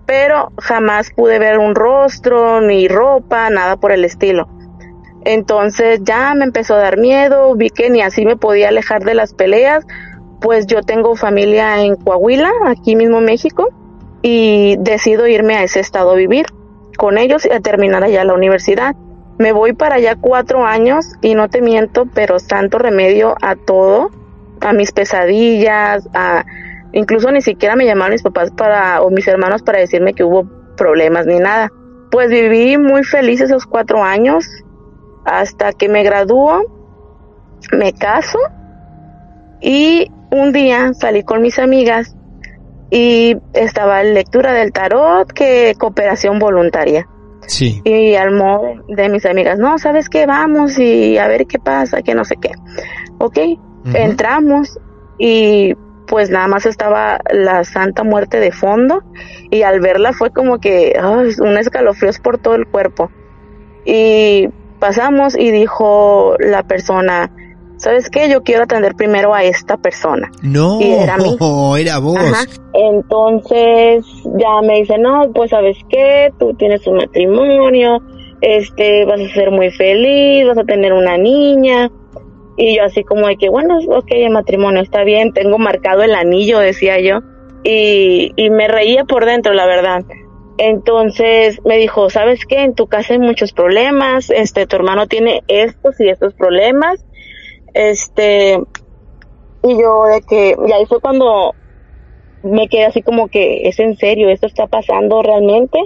pero 0.06 0.54
jamás 0.58 1.12
pude 1.14 1.40
ver 1.40 1.58
un 1.58 1.76
rostro, 1.76 2.62
ni 2.62 2.88
ropa, 2.88 3.50
nada 3.50 3.78
por 3.78 3.92
el 3.92 4.06
estilo. 4.06 4.48
Entonces 5.26 6.00
ya 6.04 6.34
me 6.36 6.46
empezó 6.46 6.76
a 6.76 6.78
dar 6.78 6.98
miedo, 6.98 7.54
vi 7.56 7.70
que 7.70 7.90
ni 7.90 8.02
así 8.02 8.26
me 8.26 8.38
podía 8.38 8.70
alejar 8.70 9.04
de 9.04 9.16
las 9.16 9.34
peleas, 9.34 9.86
pues 10.40 10.68
yo 10.68 10.84
tengo 10.84 11.16
familia 11.16 11.82
en 11.82 11.96
Coahuila, 11.96 12.52
aquí 12.68 12.96
mismo 12.96 13.18
en 13.18 13.26
México, 13.26 13.70
y 14.22 14.78
decido 14.80 15.28
irme 15.28 15.58
a 15.58 15.64
ese 15.64 15.80
estado 15.80 16.12
a 16.12 16.16
vivir 16.16 16.46
con 16.98 17.18
ellos 17.18 17.46
y 17.46 17.52
a 17.52 17.60
terminar 17.60 18.04
allá 18.04 18.24
la 18.24 18.34
universidad. 18.34 18.96
Me 19.40 19.54
voy 19.54 19.72
para 19.72 19.96
allá 19.96 20.18
cuatro 20.20 20.66
años 20.66 21.06
y 21.22 21.34
no 21.34 21.48
te 21.48 21.62
miento, 21.62 22.06
pero 22.14 22.40
santo 22.40 22.78
remedio 22.78 23.36
a 23.42 23.56
todo, 23.56 24.12
a 24.60 24.74
mis 24.74 24.92
pesadillas, 24.92 26.10
a 26.14 26.44
incluso 26.92 27.32
ni 27.32 27.42
siquiera 27.42 27.78
me 27.78 27.86
llamaron 27.86 28.12
mis 28.12 28.22
papás 28.22 28.52
para 28.52 29.02
o 29.02 29.10
mis 29.10 29.26
hermanos 29.30 29.64
para 29.64 29.80
decirme 29.80 30.14
que 30.14 30.26
hubo 30.26 30.46
problemas 30.76 31.26
ni 31.26 31.40
nada. 31.40 31.72
Pues 32.12 32.30
viví 32.30 32.78
muy 32.78 33.06
feliz 33.06 33.40
esos 33.40 33.66
cuatro 33.66 34.04
años 34.04 34.46
hasta 35.24 35.72
que 35.72 35.88
me 35.88 36.04
graduó, 36.04 36.66
me 37.72 37.94
caso 37.94 38.40
y 39.62 40.12
un 40.32 40.52
día 40.52 40.94
salí 40.94 41.24
con 41.24 41.42
mis 41.42 41.60
amigas 41.60 42.14
y 42.90 43.38
estaba 43.54 44.04
lectura 44.04 44.52
del 44.52 44.74
tarot 44.74 45.32
que 45.32 45.76
cooperación 45.80 46.40
voluntaria. 46.40 47.08
Sí. 47.48 47.82
Y 47.84 48.16
al 48.16 48.32
modo 48.32 48.84
de 48.88 49.10
mis 49.10 49.26
amigas, 49.26 49.58
no, 49.58 49.78
¿sabes 49.78 50.10
qué? 50.10 50.26
Vamos 50.26 50.78
y 50.78 51.18
a 51.18 51.28
ver 51.28 51.48
qué 51.48 51.60
pasa, 51.60 52.02
que 52.02 52.14
no 52.14 52.26
sé 52.26 52.36
qué. 52.38 52.52
Ok, 53.18 53.38
entramos 53.94 54.80
y 55.18 55.74
pues 56.08 56.30
nada 56.30 56.48
más 56.48 56.66
estaba 56.66 57.20
la 57.32 57.64
Santa 57.64 58.04
Muerte 58.04 58.40
de 58.40 58.52
fondo 58.52 59.04
y 59.52 59.62
al 59.62 59.80
verla 59.80 60.12
fue 60.14 60.32
como 60.32 60.60
que 60.60 61.00
un 61.40 61.58
escalofrío 61.58 62.12
por 62.24 62.40
todo 62.40 62.56
el 62.56 62.68
cuerpo. 62.68 63.12
Y 63.86 64.50
pasamos 64.80 65.38
y 65.38 65.52
dijo 65.52 66.36
la 66.40 66.64
persona, 66.64 67.32
¿sabes 67.80 68.10
qué? 68.10 68.30
Yo 68.30 68.44
quiero 68.44 68.64
atender 68.64 68.94
primero 68.96 69.34
a 69.34 69.44
esta 69.44 69.78
persona. 69.78 70.30
No, 70.42 70.80
Y 70.80 70.92
era 70.92 71.18
mí. 71.18 71.36
era 71.80 72.00
vos. 72.00 72.18
Ajá. 72.18 72.46
Entonces 72.74 74.06
ya 74.38 74.62
me 74.62 74.80
dice, 74.82 74.98
no, 74.98 75.32
pues 75.34 75.50
sabes 75.50 75.78
qué, 75.90 76.32
tú 76.38 76.54
tienes 76.54 76.86
un 76.86 76.98
matrimonio, 76.98 78.02
este, 78.42 79.06
vas 79.06 79.20
a 79.20 79.34
ser 79.34 79.52
muy 79.52 79.72
feliz, 79.72 80.48
vas 80.48 80.58
a 80.58 80.64
tener 80.64 80.94
una 80.94 81.18
niña. 81.18 81.90
Y 82.58 82.76
yo 82.76 82.84
así 82.84 83.04
como 83.04 83.28
de 83.28 83.38
que, 83.38 83.50
bueno, 83.50 83.80
ok, 83.88 84.08
el 84.12 84.32
matrimonio 84.32 84.82
está 84.82 85.04
bien, 85.04 85.32
tengo 85.34 85.58
marcado 85.58 86.04
el 86.04 86.14
anillo, 86.14 86.60
decía 86.60 87.00
yo. 87.00 87.20
Y, 87.64 88.34
y 88.36 88.50
me 88.50 88.68
reía 88.68 89.06
por 89.06 89.26
dentro, 89.26 89.54
la 89.54 89.66
verdad. 89.66 90.04
Entonces 90.58 91.62
me 91.64 91.78
dijo, 91.78 92.10
¿sabes 92.10 92.46
qué? 92.46 92.64
En 92.64 92.76
tu 92.76 92.88
casa 92.88 93.14
hay 93.14 93.20
muchos 93.20 93.54
problemas, 93.54 94.30
este, 94.30 94.68
tu 94.68 94.76
hermano 94.76 95.08
tiene 95.08 95.42
estos 95.48 95.98
y 96.02 96.10
estos 96.10 96.34
problemas. 96.34 97.06
Este, 97.74 98.60
y 99.64 99.82
yo 99.82 100.04
de 100.06 100.22
que, 100.28 100.56
y 100.68 100.72
ahí 100.72 100.86
fue 100.86 101.00
cuando 101.02 101.54
me 102.44 102.68
quedé 102.68 102.86
así 102.86 103.02
como 103.02 103.28
que, 103.28 103.68
¿es 103.68 103.80
en 103.80 103.96
serio? 103.98 104.30
¿Esto 104.30 104.48
está 104.48 104.68
pasando 104.68 105.22
realmente? 105.22 105.80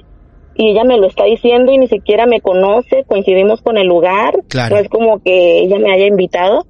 Y 0.55 0.69
ella 0.71 0.83
me 0.83 0.97
lo 0.97 1.07
está 1.07 1.23
diciendo 1.23 1.71
y 1.71 1.79
ni 1.79 1.87
siquiera 1.87 2.27
me 2.27 2.39
conoce, 2.41 3.05
coincidimos 3.07 3.61
con 3.61 3.77
el 3.77 3.87
lugar, 3.87 4.35
Claro. 4.49 4.75
no 4.75 4.81
es 4.81 4.89
como 4.89 5.19
que 5.19 5.61
ella 5.61 5.79
me 5.79 5.91
haya 5.91 6.05
invitado. 6.05 6.65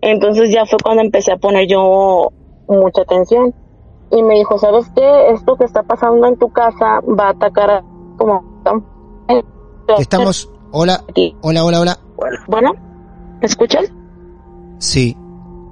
Entonces 0.00 0.50
ya 0.50 0.64
fue 0.64 0.78
cuando 0.82 1.02
empecé 1.02 1.32
a 1.32 1.36
poner 1.36 1.66
yo 1.68 2.32
mucha 2.66 3.02
atención. 3.02 3.54
Y 4.10 4.22
me 4.22 4.36
dijo, 4.36 4.56
¿sabes 4.58 4.90
qué? 4.96 5.30
Esto 5.32 5.56
que 5.56 5.64
está 5.64 5.82
pasando 5.82 6.26
en 6.26 6.38
tu 6.38 6.50
casa 6.50 7.00
va 7.06 7.26
a 7.26 7.30
atacar 7.30 7.70
a 7.70 7.84
como... 8.16 8.42
Estamos. 9.98 10.50
Hola, 10.72 11.00
hola, 11.42 11.64
hola, 11.64 11.80
hola. 11.80 11.98
Bueno, 12.48 12.72
¿me 13.40 13.46
escuchan? 13.46 13.84
Sí. 14.80 15.16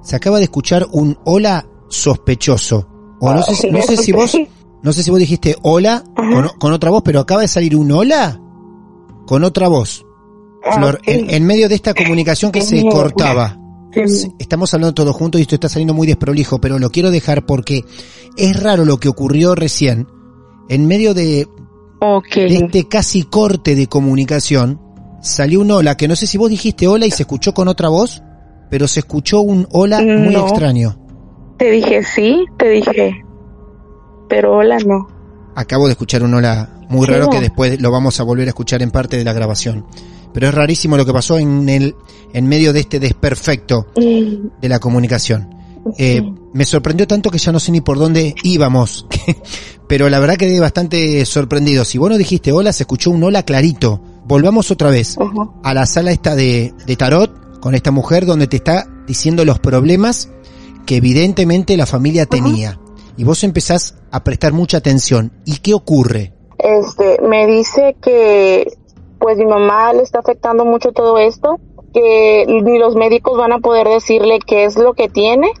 Se 0.01 0.15
acaba 0.15 0.37
de 0.37 0.45
escuchar 0.45 0.87
un 0.93 1.17
hola 1.25 1.65
sospechoso. 1.89 2.87
O 3.19 3.33
no 3.33 3.41
sé, 3.43 3.55
si- 3.55 3.69
no 3.71 3.81
sé 3.81 3.97
si 3.97 4.11
vos, 4.13 4.37
no 4.81 4.93
sé 4.93 5.03
si 5.03 5.11
vos 5.11 5.19
dijiste 5.19 5.55
hola 5.61 6.03
con, 6.15 6.47
con 6.57 6.71
otra 6.73 6.89
voz, 6.89 7.01
pero 7.03 7.19
acaba 7.19 7.41
de 7.41 7.47
salir 7.49 7.75
un 7.75 7.91
hola 7.91 8.39
con 9.27 9.43
otra 9.43 9.67
voz. 9.67 10.05
Ah, 10.65 10.75
Flor, 10.75 10.99
en, 11.05 11.29
en 11.29 11.45
medio 11.45 11.67
de 11.69 11.75
esta 11.75 11.93
comunicación 11.93 12.51
que 12.51 12.61
se 12.61 12.77
cortaba, 12.91 13.55
Estamos 14.39 14.73
hablando 14.73 14.93
todos 14.93 15.15
juntos 15.15 15.39
y 15.39 15.41
esto 15.43 15.55
está 15.55 15.67
saliendo 15.67 15.93
muy 15.95 16.05
desprolijo, 16.07 16.59
pero 16.61 16.77
lo 16.79 16.91
quiero 16.91 17.09
dejar 17.11 17.45
porque 17.45 17.83
es 18.37 18.61
raro 18.61 18.85
lo 18.85 18.97
que 18.99 19.09
ocurrió 19.09 19.55
recién. 19.55 20.07
En 20.69 20.85
medio 20.85 21.13
de, 21.15 21.47
de 22.47 22.55
este 22.65 22.87
casi 22.87 23.23
corte 23.23 23.73
de 23.75 23.87
comunicación, 23.87 24.79
salió 25.21 25.61
un 25.61 25.71
hola, 25.71 25.97
que 25.97 26.07
no 26.07 26.15
sé 26.15 26.27
si 26.27 26.37
vos 26.37 26.49
dijiste 26.51 26.87
hola 26.87 27.05
y 27.07 27.11
se 27.11 27.23
escuchó 27.23 27.53
con 27.55 27.67
otra 27.67 27.89
voz, 27.89 28.21
pero 28.69 28.87
se 28.87 28.99
escuchó 29.01 29.41
un 29.41 29.67
hola 29.71 29.99
muy 30.01 30.33
No. 30.33 30.47
extraño. 30.47 30.97
Te 31.57 31.71
dije 31.71 32.03
sí, 32.03 32.45
te 32.57 32.69
dije. 32.69 33.23
Pero 34.29 34.57
hola, 34.57 34.77
no. 34.85 35.07
Acabo 35.55 35.85
de 35.87 35.91
escuchar 35.93 36.23
un 36.23 36.33
hola 36.33 36.69
muy 36.89 37.05
raro 37.07 37.25
no. 37.25 37.29
que 37.31 37.39
después 37.41 37.81
lo 37.81 37.91
vamos 37.91 38.19
a 38.19 38.23
volver 38.23 38.47
a 38.47 38.49
escuchar 38.49 38.81
en 38.81 38.91
parte 38.91 39.17
de 39.17 39.23
la 39.23 39.33
grabación. 39.33 39.85
Pero 40.33 40.47
es 40.47 40.53
rarísimo 40.53 40.95
lo 40.95 41.05
que 41.05 41.11
pasó 41.13 41.39
en 41.39 41.67
el, 41.67 41.95
en 42.33 42.47
medio 42.47 42.71
de 42.71 42.81
este 42.81 42.99
desperfecto 42.99 43.87
Mm, 43.97 44.61
de 44.61 44.69
la 44.69 44.79
comunicación. 44.79 45.55
Eh, 45.97 46.21
me 46.53 46.65
sorprendió 46.65 47.07
tanto 47.07 47.31
que 47.31 47.39
ya 47.39 47.51
no 47.51 47.59
sé 47.59 47.71
ni 47.71 47.81
por 47.81 47.97
dónde 47.97 48.35
íbamos. 48.43 49.07
Pero 49.87 50.07
la 50.07 50.19
verdad 50.19 50.35
quedé 50.37 50.59
bastante 50.59 51.25
sorprendido. 51.25 51.83
Si 51.83 51.97
vos 51.97 52.11
no 52.11 52.17
dijiste 52.17 52.51
hola, 52.51 52.71
se 52.73 52.83
escuchó 52.83 53.09
un 53.09 53.23
hola 53.23 53.41
clarito. 53.43 53.99
Volvamos 54.25 54.69
otra 54.69 54.91
vez 54.91 55.17
a 55.63 55.73
la 55.73 55.87
sala 55.87 56.11
esta 56.11 56.35
de, 56.35 56.73
de 56.85 56.95
tarot 56.95 57.31
con 57.59 57.75
esta 57.75 57.91
mujer 57.91 58.25
donde 58.25 58.47
te 58.47 58.57
está 58.57 58.87
diciendo 59.07 59.45
los 59.45 59.59
problemas 59.59 60.29
que 60.85 60.97
evidentemente 60.97 61.77
la 61.77 61.85
familia 61.85 62.25
tenía. 62.25 62.79
Y 63.17 63.23
vos 63.23 63.43
empezás 63.43 63.95
a 64.11 64.23
prestar 64.23 64.53
mucha 64.53 64.77
atención. 64.77 65.31
¿Y 65.45 65.57
qué 65.57 65.73
ocurre? 65.73 66.33
Este, 66.57 67.19
me 67.21 67.47
dice 67.47 67.95
que 68.01 68.65
pues 69.19 69.37
mi 69.37 69.45
mamá 69.45 69.93
le 69.93 70.01
está 70.01 70.19
afectando 70.19 70.65
mucho 70.65 70.91
todo 70.91 71.17
esto, 71.17 71.59
que 71.93 72.45
ni 72.47 72.79
los 72.79 72.95
médicos 72.95 73.37
van 73.37 73.51
a 73.51 73.59
poder 73.59 73.87
decirle 73.87 74.39
qué 74.45 74.63
es 74.63 74.77
lo 74.77 74.93
que 74.93 75.09
tiene, 75.09 75.51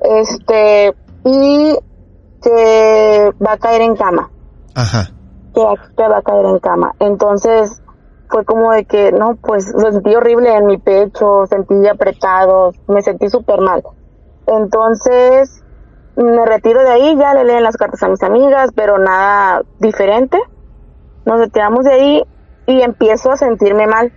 este, 0.00 0.94
y 1.24 1.74
que 2.40 3.32
va 3.44 3.52
a 3.52 3.58
caer 3.58 3.82
en 3.82 3.96
cama, 3.96 4.30
Ajá. 4.74 5.10
que, 5.54 5.62
que 5.96 6.08
va 6.08 6.18
a 6.18 6.22
caer 6.22 6.46
en 6.46 6.58
cama. 6.60 6.94
Entonces, 7.00 7.82
fue 8.30 8.44
como 8.44 8.72
de 8.72 8.84
que, 8.84 9.12
no, 9.12 9.36
pues 9.36 9.64
sentí 9.76 10.14
horrible 10.14 10.54
en 10.54 10.66
mi 10.66 10.78
pecho, 10.78 11.46
sentí 11.46 11.86
apretado, 11.88 12.72
me 12.86 13.02
sentí 13.02 13.28
súper 13.28 13.60
mal. 13.60 13.82
Entonces, 14.46 15.62
me 16.16 16.44
retiro 16.46 16.80
de 16.82 16.88
ahí, 16.90 17.16
ya 17.16 17.34
le 17.34 17.44
leen 17.44 17.62
las 17.62 17.76
cartas 17.76 18.02
a 18.02 18.08
mis 18.08 18.22
amigas, 18.22 18.70
pero 18.74 18.98
nada 18.98 19.62
diferente. 19.78 20.38
Nos 21.24 21.38
retiramos 21.40 21.84
de 21.84 21.92
ahí 21.92 22.22
y 22.66 22.80
empiezo 22.82 23.30
a 23.30 23.36
sentirme 23.36 23.86
mal. 23.86 24.12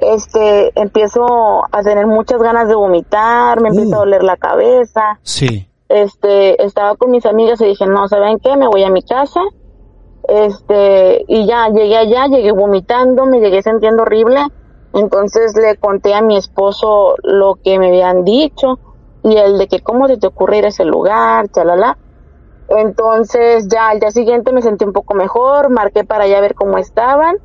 Este, 0.00 0.70
empiezo 0.80 1.64
a 1.72 1.82
tener 1.82 2.06
muchas 2.06 2.40
ganas 2.40 2.68
de 2.68 2.74
vomitar, 2.74 3.60
me 3.60 3.68
empieza 3.68 3.96
a 3.96 3.98
Uh. 3.98 4.00
doler 4.02 4.22
la 4.22 4.36
cabeza. 4.36 5.18
Sí. 5.22 5.68
Este, 5.88 6.62
estaba 6.62 6.94
con 6.96 7.10
mis 7.10 7.24
amigas 7.26 7.60
y 7.60 7.64
dije, 7.66 7.86
no, 7.86 8.06
¿saben 8.08 8.38
qué? 8.38 8.56
Me 8.56 8.68
voy 8.68 8.84
a 8.84 8.90
mi 8.90 9.02
casa. 9.02 9.40
Este, 10.28 11.24
y 11.26 11.46
ya 11.46 11.68
llegué 11.68 11.96
allá, 11.96 12.26
llegué 12.26 12.52
vomitando, 12.52 13.24
me 13.24 13.40
llegué 13.40 13.62
sintiendo 13.62 14.02
horrible. 14.02 14.40
Entonces 14.92 15.56
le 15.56 15.76
conté 15.76 16.14
a 16.14 16.20
mi 16.20 16.36
esposo 16.36 17.16
lo 17.22 17.56
que 17.56 17.78
me 17.78 17.88
habían 17.88 18.24
dicho 18.24 18.78
y 19.22 19.36
el 19.36 19.58
de 19.58 19.66
que 19.68 19.80
cómo 19.80 20.06
se 20.06 20.18
te 20.18 20.26
ocurre 20.26 20.58
ir 20.58 20.66
a 20.66 20.68
ese 20.68 20.84
lugar, 20.84 21.48
chalala. 21.48 21.96
Entonces 22.68 23.68
ya 23.68 23.88
al 23.88 24.00
día 24.00 24.10
siguiente 24.10 24.52
me 24.52 24.60
sentí 24.60 24.84
un 24.84 24.92
poco 24.92 25.14
mejor, 25.14 25.70
marqué 25.70 26.04
para 26.04 26.24
allá 26.24 26.40
ver 26.40 26.54
cómo 26.54 26.76
estaban. 26.76 27.36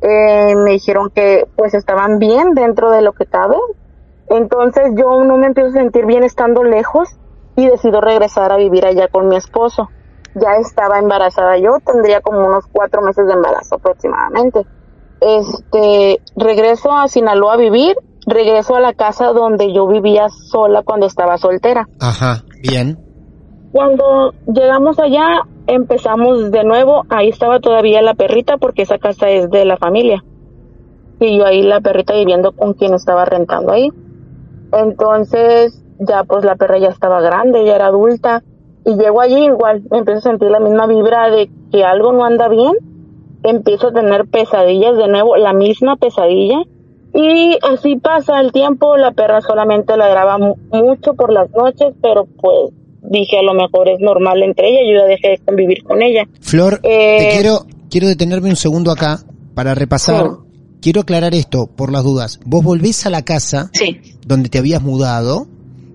Eh, 0.00 0.54
me 0.56 0.72
dijeron 0.72 1.10
que 1.14 1.46
pues 1.56 1.74
estaban 1.74 2.18
bien 2.18 2.54
dentro 2.54 2.90
de 2.90 3.02
lo 3.02 3.12
que 3.12 3.26
cabe. 3.26 3.56
Entonces 4.28 4.92
yo 4.96 5.24
no 5.24 5.36
me 5.36 5.48
empiezo 5.48 5.70
a 5.70 5.72
sentir 5.72 6.06
bien 6.06 6.24
estando 6.24 6.64
lejos 6.64 7.08
y 7.56 7.68
decido 7.68 8.00
regresar 8.00 8.50
a 8.50 8.56
vivir 8.56 8.86
allá 8.86 9.08
con 9.08 9.28
mi 9.28 9.36
esposo. 9.36 9.90
Ya 10.34 10.56
estaba 10.60 10.98
embarazada 10.98 11.56
yo, 11.58 11.78
tendría 11.84 12.20
como 12.20 12.46
unos 12.46 12.64
cuatro 12.72 13.02
meses 13.02 13.26
de 13.26 13.32
embarazo 13.32 13.76
aproximadamente. 13.76 14.66
Este, 15.20 16.20
regreso 16.36 16.92
a 16.92 17.08
Sinaloa 17.08 17.54
a 17.54 17.56
vivir, 17.56 17.96
regreso 18.26 18.74
a 18.74 18.80
la 18.80 18.92
casa 18.92 19.32
donde 19.32 19.72
yo 19.72 19.86
vivía 19.86 20.28
sola 20.28 20.82
cuando 20.82 21.06
estaba 21.06 21.38
soltera. 21.38 21.88
Ajá. 22.00 22.42
Bien. 22.62 22.98
Cuando 23.72 24.34
llegamos 24.46 24.98
allá, 24.98 25.42
empezamos 25.66 26.50
de 26.50 26.64
nuevo, 26.64 27.04
ahí 27.08 27.28
estaba 27.28 27.60
todavía 27.60 28.02
la 28.02 28.14
perrita 28.14 28.56
porque 28.56 28.82
esa 28.82 28.98
casa 28.98 29.28
es 29.28 29.50
de 29.50 29.64
la 29.64 29.76
familia. 29.76 30.22
Y 31.20 31.38
yo 31.38 31.46
ahí 31.46 31.62
la 31.62 31.80
perrita 31.80 32.14
viviendo 32.14 32.52
con 32.52 32.74
quien 32.74 32.94
estaba 32.94 33.24
rentando 33.24 33.72
ahí. 33.72 33.88
Entonces, 34.72 35.82
ya 35.98 36.24
pues 36.24 36.44
la 36.44 36.56
perra 36.56 36.78
ya 36.78 36.88
estaba 36.88 37.20
grande, 37.20 37.64
ya 37.64 37.76
era 37.76 37.86
adulta. 37.86 38.42
Y 38.86 38.96
llego 38.96 39.20
allí 39.20 39.44
igual, 39.46 39.82
me 39.90 39.98
empiezo 39.98 40.18
a 40.18 40.30
sentir 40.32 40.50
la 40.50 40.60
misma 40.60 40.86
vibra 40.86 41.30
de 41.30 41.48
que 41.72 41.84
algo 41.84 42.12
no 42.12 42.24
anda 42.24 42.48
bien. 42.48 42.72
Empiezo 43.42 43.88
a 43.88 43.92
tener 43.92 44.26
pesadillas 44.26 44.96
de 44.96 45.08
nuevo, 45.08 45.36
la 45.36 45.52
misma 45.52 45.96
pesadilla. 45.96 46.58
Y 47.14 47.56
así 47.62 47.96
pasa 47.96 48.40
el 48.40 48.52
tiempo, 48.52 48.96
la 48.96 49.12
perra 49.12 49.40
solamente 49.40 49.96
ladraba 49.96 50.36
mu- 50.38 50.56
mucho 50.72 51.14
por 51.14 51.32
las 51.32 51.48
noches, 51.52 51.94
pero 52.02 52.26
pues 52.40 52.72
dije 53.02 53.38
a 53.38 53.42
lo 53.42 53.54
mejor 53.54 53.88
es 53.88 54.00
normal 54.00 54.42
entre 54.42 54.68
ella, 54.70 54.80
yo 54.90 54.98
ya 55.00 55.04
dejé 55.06 55.28
de 55.28 55.38
convivir 55.44 55.84
con 55.84 56.02
ella. 56.02 56.24
Flor, 56.40 56.80
Eh, 56.82 57.16
te 57.18 57.28
quiero, 57.34 57.58
quiero 57.90 58.08
detenerme 58.08 58.48
un 58.50 58.56
segundo 58.56 58.90
acá 58.90 59.18
para 59.54 59.74
repasar. 59.74 60.24
Sí. 60.24 60.30
Quiero 60.80 61.02
aclarar 61.02 61.34
esto 61.34 61.66
por 61.68 61.92
las 61.92 62.02
dudas. 62.02 62.40
Vos 62.44 62.64
volvés 62.64 63.06
a 63.06 63.10
la 63.10 63.22
casa 63.22 63.70
Sí, 63.72 64.00
donde 64.26 64.48
te 64.48 64.58
habías 64.58 64.82
mudado 64.82 65.46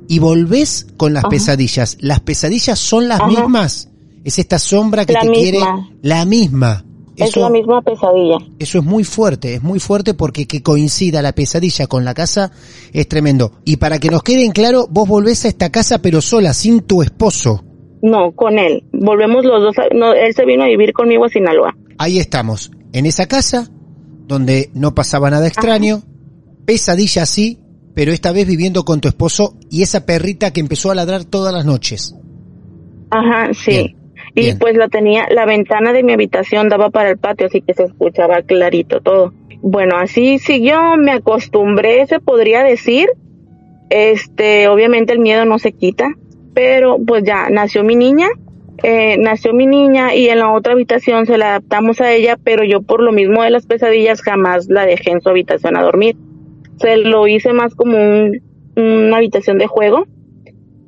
y 0.10 0.19
volvés 0.19 0.88
con 0.98 1.13
las 1.13 1.24
Ajá. 1.24 1.30
pesadillas. 1.30 1.98
¿Las 2.02 2.19
pesadillas 2.19 2.78
son 2.78 3.08
las 3.08 3.22
Ajá. 3.22 3.28
mismas? 3.30 3.89
¿Es 4.26 4.38
esta 4.39 4.60
sombra 4.60 5.06
que 5.06 5.13
La 5.13 5.22
te 5.22 5.30
quiere? 5.32 5.60
La 6.02 6.26
misma. 6.26 6.84
es 7.15 7.30
Eso, 7.30 7.41
la 7.41 7.50
misma 7.50 7.82
pesadilla. 7.82 8.38
eso 8.60 8.80
es 8.80 8.84
muy 8.84 9.04
fuerte, 9.04 9.54
es 9.56 9.63
muy 9.63 9.80
fuerte 9.80 10.13
porque 10.13 10.45
que 10.48 10.62
coincida 10.63 11.22
la 11.22 11.34
pesadilla 11.34 11.86
con 11.88 12.04
la 12.06 12.13
casa 12.13 12.52
es 12.91 13.08
tremendo. 13.08 13.52
Y 13.65 13.78
para 13.78 14.00
que 14.00 14.10
nos 14.10 14.24
quede 14.24 14.43
en 14.45 14.52
claro, 14.52 14.88
vos 14.89 15.08
volvés 15.08 15.45
a 15.45 15.48
esta 15.50 15.69
casa 15.69 16.02
pero 16.02 16.22
sola, 16.22 16.54
sin 16.54 16.82
tu 16.82 17.02
esposo. 17.02 17.63
No, 18.02 18.32
con 18.32 18.58
él. 18.58 18.84
Volvemos 18.93 19.43
los 19.45 19.62
dos. 19.62 19.78
a- 19.78 19.93
no, 19.93 20.13
él 20.13 20.34
se 20.34 20.45
vino 20.45 20.63
a 20.63 20.67
vivir 20.67 20.91
conmigo 20.93 21.26
a 21.26 21.30
Sinaloa. 21.30 21.76
Ahí 21.98 22.17
estamos, 22.19 22.72
en 22.93 23.06
esa 23.06 23.28
casa, 23.28 23.69
donde 24.28 24.69
no 24.74 24.95
pasaba 24.95 25.30
nada 25.30 25.45
extraño, 25.48 26.02
pesadilla 26.65 27.26
sí, 27.26 27.60
pero 27.99 28.13
esta 28.13 28.31
vez 28.31 28.47
viviendo 28.47 28.85
con 28.85 29.01
tu 29.01 29.09
esposo 29.09 29.55
y 29.69 29.83
esa 29.83 30.05
perrita 30.05 30.53
que 30.53 30.62
empezó 30.62 30.89
a 30.89 30.95
ladrar 30.95 31.25
todas 31.25 31.53
las 31.53 31.65
noches. 31.65 32.15
Ajá, 33.09 33.53
sí. 33.53 33.71
Bien, 33.71 33.95
y 34.35 34.41
bien. 34.41 34.57
pues 34.57 34.77
la 34.77 34.88
tenía, 34.88 35.27
la 35.29 35.45
ventana 35.45 35.91
de 35.91 36.01
mi 36.01 36.13
habitación 36.13 36.69
daba 36.69 36.91
para 36.91 37.09
el 37.09 37.17
patio, 37.17 37.47
así 37.47 37.59
que 37.59 37.73
se 37.73 37.83
escuchaba 37.83 38.41
clarito 38.43 39.01
todo. 39.01 39.33
Bueno, 39.62 39.97
así 39.97 40.39
siguió, 40.39 40.95
me 40.95 41.12
acostumbré, 41.12 42.07
se 42.07 42.21
podría 42.21 42.63
decir. 42.63 43.09
Este, 43.89 44.69
obviamente 44.69 45.12
el 45.12 45.19
miedo 45.19 45.43
no 45.43 45.59
se 45.59 45.73
quita, 45.73 46.07
pero 46.53 46.99
pues 47.05 47.25
ya 47.25 47.49
nació 47.49 47.83
mi 47.83 47.97
niña, 47.97 48.29
eh, 48.81 49.17
nació 49.19 49.53
mi 49.53 49.65
niña 49.65 50.15
y 50.15 50.29
en 50.29 50.39
la 50.39 50.53
otra 50.53 50.71
habitación 50.71 51.25
se 51.25 51.38
la 51.38 51.49
adaptamos 51.49 51.99
a 51.99 52.13
ella, 52.13 52.38
pero 52.41 52.63
yo 52.63 52.81
por 52.81 53.01
lo 53.01 53.12
mismo 53.12 53.43
de 53.43 53.49
las 53.49 53.65
pesadillas 53.65 54.21
jamás 54.21 54.69
la 54.69 54.85
dejé 54.85 55.12
en 55.12 55.19
su 55.19 55.27
habitación 55.27 55.75
a 55.75 55.81
dormir. 55.81 56.15
Se 56.80 56.98
lo 56.98 57.28
hice 57.28 57.54
más 57.54 57.76
como 57.76 57.98
un, 57.98 58.42
una 58.76 59.18
habitación 59.18 59.58
de 59.58 59.68
juego. 59.68 60.06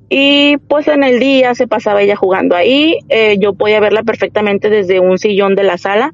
Y 0.10 0.58
pues 0.68 0.88
en 0.88 1.04
el 1.04 1.20
día 1.20 1.56
se 1.56 1.68
pasaba 1.68 2.02
ella 2.02 2.18
jugando 2.18 2.56
ahí, 2.56 3.00
eh, 3.08 3.38
yo 3.40 3.54
podía 3.54 3.80
verla 3.80 4.04
perfectamente 4.04 4.70
desde 4.70 5.00
un 5.00 5.18
sillón 5.18 5.56
de 5.56 5.64
la 5.64 5.78
sala. 5.78 6.14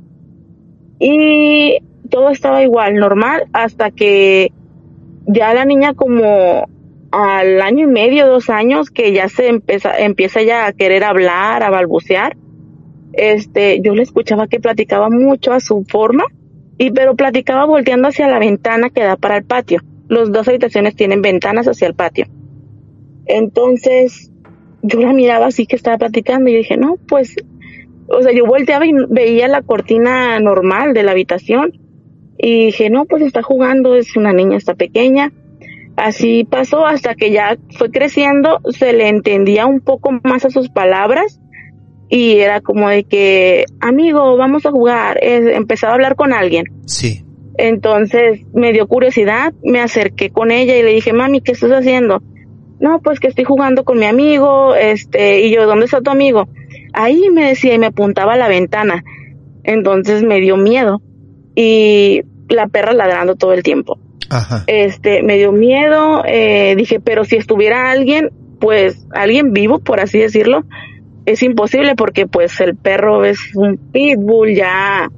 Y 1.00 1.80
todo 2.10 2.30
estaba 2.30 2.62
igual, 2.62 2.96
normal, 2.96 3.46
hasta 3.54 3.90
que 3.92 4.52
ya 5.26 5.54
la 5.54 5.66
niña 5.66 5.94
como 5.94 6.68
al 7.12 7.62
año 7.62 7.86
y 7.86 7.92
medio, 7.92 8.28
dos 8.28 8.50
años, 8.50 8.92
que 8.92 9.14
ya 9.14 9.30
se 9.30 9.48
empieza, 9.48 9.98
empieza 9.98 10.44
ya 10.44 10.68
a 10.68 10.74
querer 10.74 11.04
hablar, 11.04 11.64
a 11.64 11.70
balbucear, 11.70 12.38
este, 13.14 13.82
yo 13.82 13.96
le 13.96 14.04
escuchaba 14.04 14.48
que 14.48 14.60
platicaba 14.60 15.10
mucho 15.10 15.54
a 15.54 15.60
su 15.60 15.84
forma, 15.90 16.26
y 16.78 16.92
pero 16.92 17.16
platicaba 17.16 17.66
volteando 17.66 18.08
hacia 18.08 18.28
la 18.28 18.40
ventana 18.40 18.90
que 18.90 19.04
da 19.04 19.16
para 19.16 19.38
el 19.38 19.46
patio. 19.46 19.82
Los 20.08 20.32
dos 20.32 20.48
habitaciones 20.48 20.96
tienen 20.96 21.22
ventanas 21.22 21.68
hacia 21.68 21.88
el 21.88 21.96
patio. 21.96 22.28
Entonces, 23.26 24.32
yo 24.82 25.00
la 25.02 25.14
miraba 25.14 25.48
así 25.48 25.66
que 25.66 25.76
estaba 25.76 25.98
platicando 25.98 26.50
y 26.50 26.56
dije, 26.56 26.78
no, 26.78 26.96
pues, 27.08 27.36
o 28.08 28.22
sea, 28.22 28.32
yo 28.32 28.46
volteaba 28.46 28.86
y 28.86 28.94
veía 29.10 29.48
la 29.48 29.62
cortina 29.62 30.40
normal 30.40 30.94
de 30.94 31.04
la 31.04 31.12
habitación 31.12 31.74
y 32.38 32.68
dije, 32.68 32.90
no, 32.90 33.06
pues 33.06 33.24
está 33.24 33.42
jugando, 33.42 33.96
es 33.96 34.16
una 34.16 34.32
niña, 34.32 34.58
está 34.58 34.76
pequeña. 34.76 35.34
Así 35.98 36.44
pasó 36.44 36.86
hasta 36.86 37.16
que 37.16 37.32
ya 37.32 37.58
fue 37.72 37.90
creciendo, 37.90 38.60
se 38.70 38.94
le 38.94 39.10
entendía 39.10 39.66
un 39.66 39.82
poco 39.82 40.12
más 40.24 40.46
a 40.46 40.52
sus 40.52 40.70
palabras 40.70 41.42
y 42.10 42.40
era 42.40 42.62
como 42.62 42.90
de 42.90 43.04
que, 43.04 43.66
amigo, 43.80 44.38
vamos 44.38 44.66
a 44.66 44.72
jugar, 44.72 45.20
empezaba 45.22 45.92
a 45.92 45.96
hablar 45.96 46.16
con 46.16 46.34
alguien. 46.34 46.66
Sí. 46.86 47.24
Entonces 47.58 48.42
me 48.54 48.72
dio 48.72 48.88
curiosidad, 48.88 49.54
me 49.64 49.82
acerqué 49.82 50.30
con 50.30 50.52
ella 50.52 50.78
y 50.78 50.84
le 50.84 50.94
dije, 50.94 51.12
mami, 51.12 51.42
¿qué 51.42 51.54
estás 51.54 51.72
haciendo? 51.72 52.22
No, 52.80 53.02
pues 53.02 53.20
que 53.20 53.28
estoy 53.28 53.44
jugando 53.44 53.84
con 53.84 53.98
mi 53.98 54.06
amigo, 54.06 54.76
este, 54.76 55.42
y 55.42 55.52
yo, 55.52 55.66
¿dónde 55.66 55.86
está 55.86 56.02
tu 56.02 56.12
amigo? 56.12 56.48
Ahí 56.94 57.30
me 57.32 57.48
decía 57.48 57.74
y 57.74 57.80
me 57.80 57.88
apuntaba 57.88 58.34
a 58.34 58.38
la 58.38 58.48
ventana. 58.48 59.04
Entonces 59.64 60.24
me 60.24 60.40
dio 60.40 60.58
miedo. 60.58 61.02
Y 61.56 62.22
la 62.50 62.68
perra 62.68 62.94
ladrando 62.94 63.36
todo 63.36 63.54
el 63.54 63.64
tiempo. 63.64 64.00
Ajá. 64.30 64.64
Este, 64.68 65.24
me 65.24 65.38
dio 65.38 65.52
miedo, 65.52 66.24
eh, 66.26 66.76
dije, 66.78 67.00
pero 67.00 67.26
si 67.26 67.36
estuviera 67.36 67.90
alguien, 67.90 68.30
pues 68.60 69.08
alguien 69.12 69.54
vivo, 69.54 69.80
por 69.80 70.00
así 70.00 70.20
decirlo, 70.20 70.64
es 71.28 71.44
imposible 71.44 71.94
porque 71.96 72.26
pues 72.26 72.58
el 72.62 72.78
perro 72.78 73.26
es 73.26 73.54
un 73.54 73.76
pitbull, 73.78 74.56
ya, 74.56 75.12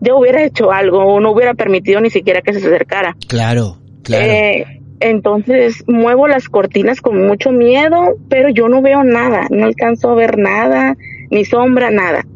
ya 0.00 0.14
hubiera 0.14 0.44
hecho 0.44 0.70
algo 0.70 0.98
o 0.98 1.18
no 1.18 1.32
hubiera 1.32 1.54
permitido 1.54 1.98
ni 2.02 2.10
siquiera 2.10 2.42
que 2.42 2.52
se 2.52 2.58
acercara. 2.58 3.16
Claro, 3.26 3.78
claro. 4.02 4.26
Eh, 4.26 4.66
entonces 5.00 5.82
muevo 5.88 6.28
las 6.28 6.50
cortinas 6.50 7.00
con 7.00 7.26
mucho 7.26 7.52
miedo, 7.52 8.18
pero 8.28 8.50
yo 8.50 8.68
no 8.68 8.82
veo 8.82 9.02
nada, 9.02 9.46
no 9.48 9.64
alcanzo 9.64 10.10
a 10.10 10.14
ver 10.14 10.36
nada, 10.36 10.94
ni 11.30 11.46
sombra, 11.46 11.90
nada. 11.90 12.26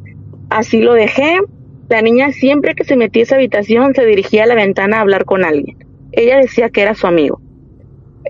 Así 0.48 0.80
lo 0.80 0.94
dejé. 0.94 1.40
La 1.90 2.00
niña 2.00 2.32
siempre 2.32 2.74
que 2.74 2.84
se 2.84 2.96
metía 2.96 3.20
a 3.20 3.24
esa 3.24 3.34
habitación 3.34 3.94
se 3.94 4.06
dirigía 4.06 4.44
a 4.44 4.46
la 4.46 4.54
ventana 4.54 4.96
a 4.96 5.00
hablar 5.02 5.26
con 5.26 5.44
alguien. 5.44 5.76
Ella 6.12 6.38
decía 6.38 6.70
que 6.70 6.80
era 6.80 6.94
su 6.94 7.06
amigo. 7.06 7.38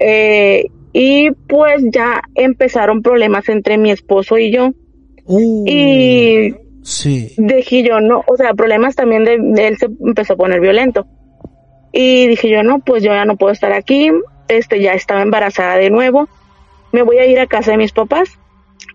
Eh, 0.00 0.66
y 0.94 1.32
pues 1.32 1.82
ya 1.92 2.22
empezaron 2.36 3.02
problemas 3.02 3.48
entre 3.50 3.76
mi 3.76 3.90
esposo 3.90 4.38
y 4.38 4.52
yo. 4.52 4.70
Uh, 5.26 5.64
Y 5.66 6.54
sí. 6.82 7.34
dije 7.36 7.82
yo, 7.82 8.00
no, 8.00 8.22
o 8.26 8.36
sea, 8.36 8.54
problemas 8.54 8.94
también 8.94 9.24
de, 9.24 9.36
de 9.38 9.66
él 9.66 9.76
se 9.76 9.86
empezó 9.86 10.34
a 10.34 10.36
poner 10.36 10.60
violento. 10.60 11.06
Y 11.92 12.28
dije 12.28 12.48
yo, 12.48 12.62
no, 12.62 12.78
pues 12.78 13.02
yo 13.02 13.10
ya 13.12 13.24
no 13.24 13.36
puedo 13.36 13.52
estar 13.52 13.72
aquí, 13.72 14.10
este, 14.48 14.80
ya 14.80 14.94
estaba 14.94 15.22
embarazada 15.22 15.76
de 15.76 15.90
nuevo, 15.90 16.28
me 16.92 17.02
voy 17.02 17.18
a 17.18 17.26
ir 17.26 17.40
a 17.40 17.46
casa 17.46 17.72
de 17.72 17.76
mis 17.78 17.92
papás. 17.92 18.28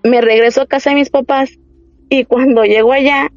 Me 0.03 0.21
regreso 0.21 0.61
a 0.61 0.67
casa 0.67 0.91
de 0.91 0.95
mis 0.95 1.09
papás 1.09 1.49
y 2.09 2.23
cuando 2.23 2.63
llego 2.63 2.93
allá, 2.93 3.29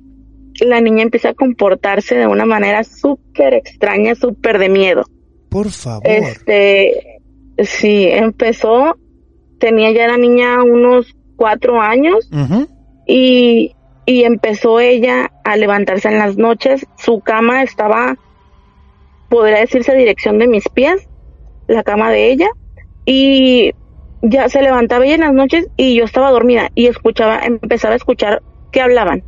la 0.61 0.81
niña 0.81 1.03
empieza 1.03 1.31
a 1.31 1.35
comportarse 1.35 2.15
de 2.15 2.29
una 2.29 2.45
manera 2.47 2.85
súper 2.85 3.55
extraña, 3.55 4.15
súper 4.15 4.59
de 4.59 4.69
miedo. 4.69 5.05
Por 5.49 5.71
favor. 5.71 6.03
Este, 6.05 7.21
sí, 7.59 8.09
empezó, 8.11 8.97
tenía 9.59 9.91
ya 9.93 10.09
la 10.09 10.19
niña 10.19 10.63
unos 10.63 11.17
cuatro 11.37 11.81
años 11.81 12.29
y, 13.07 13.75
y 14.07 14.25
empezó 14.25 14.81
ella 14.81 15.33
a 15.45 15.57
levantarse 15.57 16.09
en 16.09 16.19
las 16.19 16.37
noches. 16.37 16.87
Su 16.97 17.21
cama 17.21 17.63
estaba, 17.63 18.17
podría 19.29 19.59
decirse, 19.59 19.93
a 19.93 19.97
dirección 19.97 20.39
de 20.39 20.49
mis 20.49 20.69
pies, 20.69 21.09
la 21.67 21.83
cama 21.83 22.11
de 22.11 22.31
ella, 22.31 22.49
y 23.05 23.73
ya 24.23 24.49
se 24.49 24.63
levantaba 24.63 25.05
ella 25.05 25.15
en 25.17 25.21
las 25.23 25.33
noches 25.33 25.69
y 25.77 25.97
yo 25.97 26.05
estaba 26.05 26.31
dormida 26.31 26.71
y 26.75 26.87
escuchaba, 26.87 27.41
empezaba 27.41 27.95
a 27.95 27.97
escuchar 27.97 28.43
que 28.71 28.81
hablaban. 28.81 29.25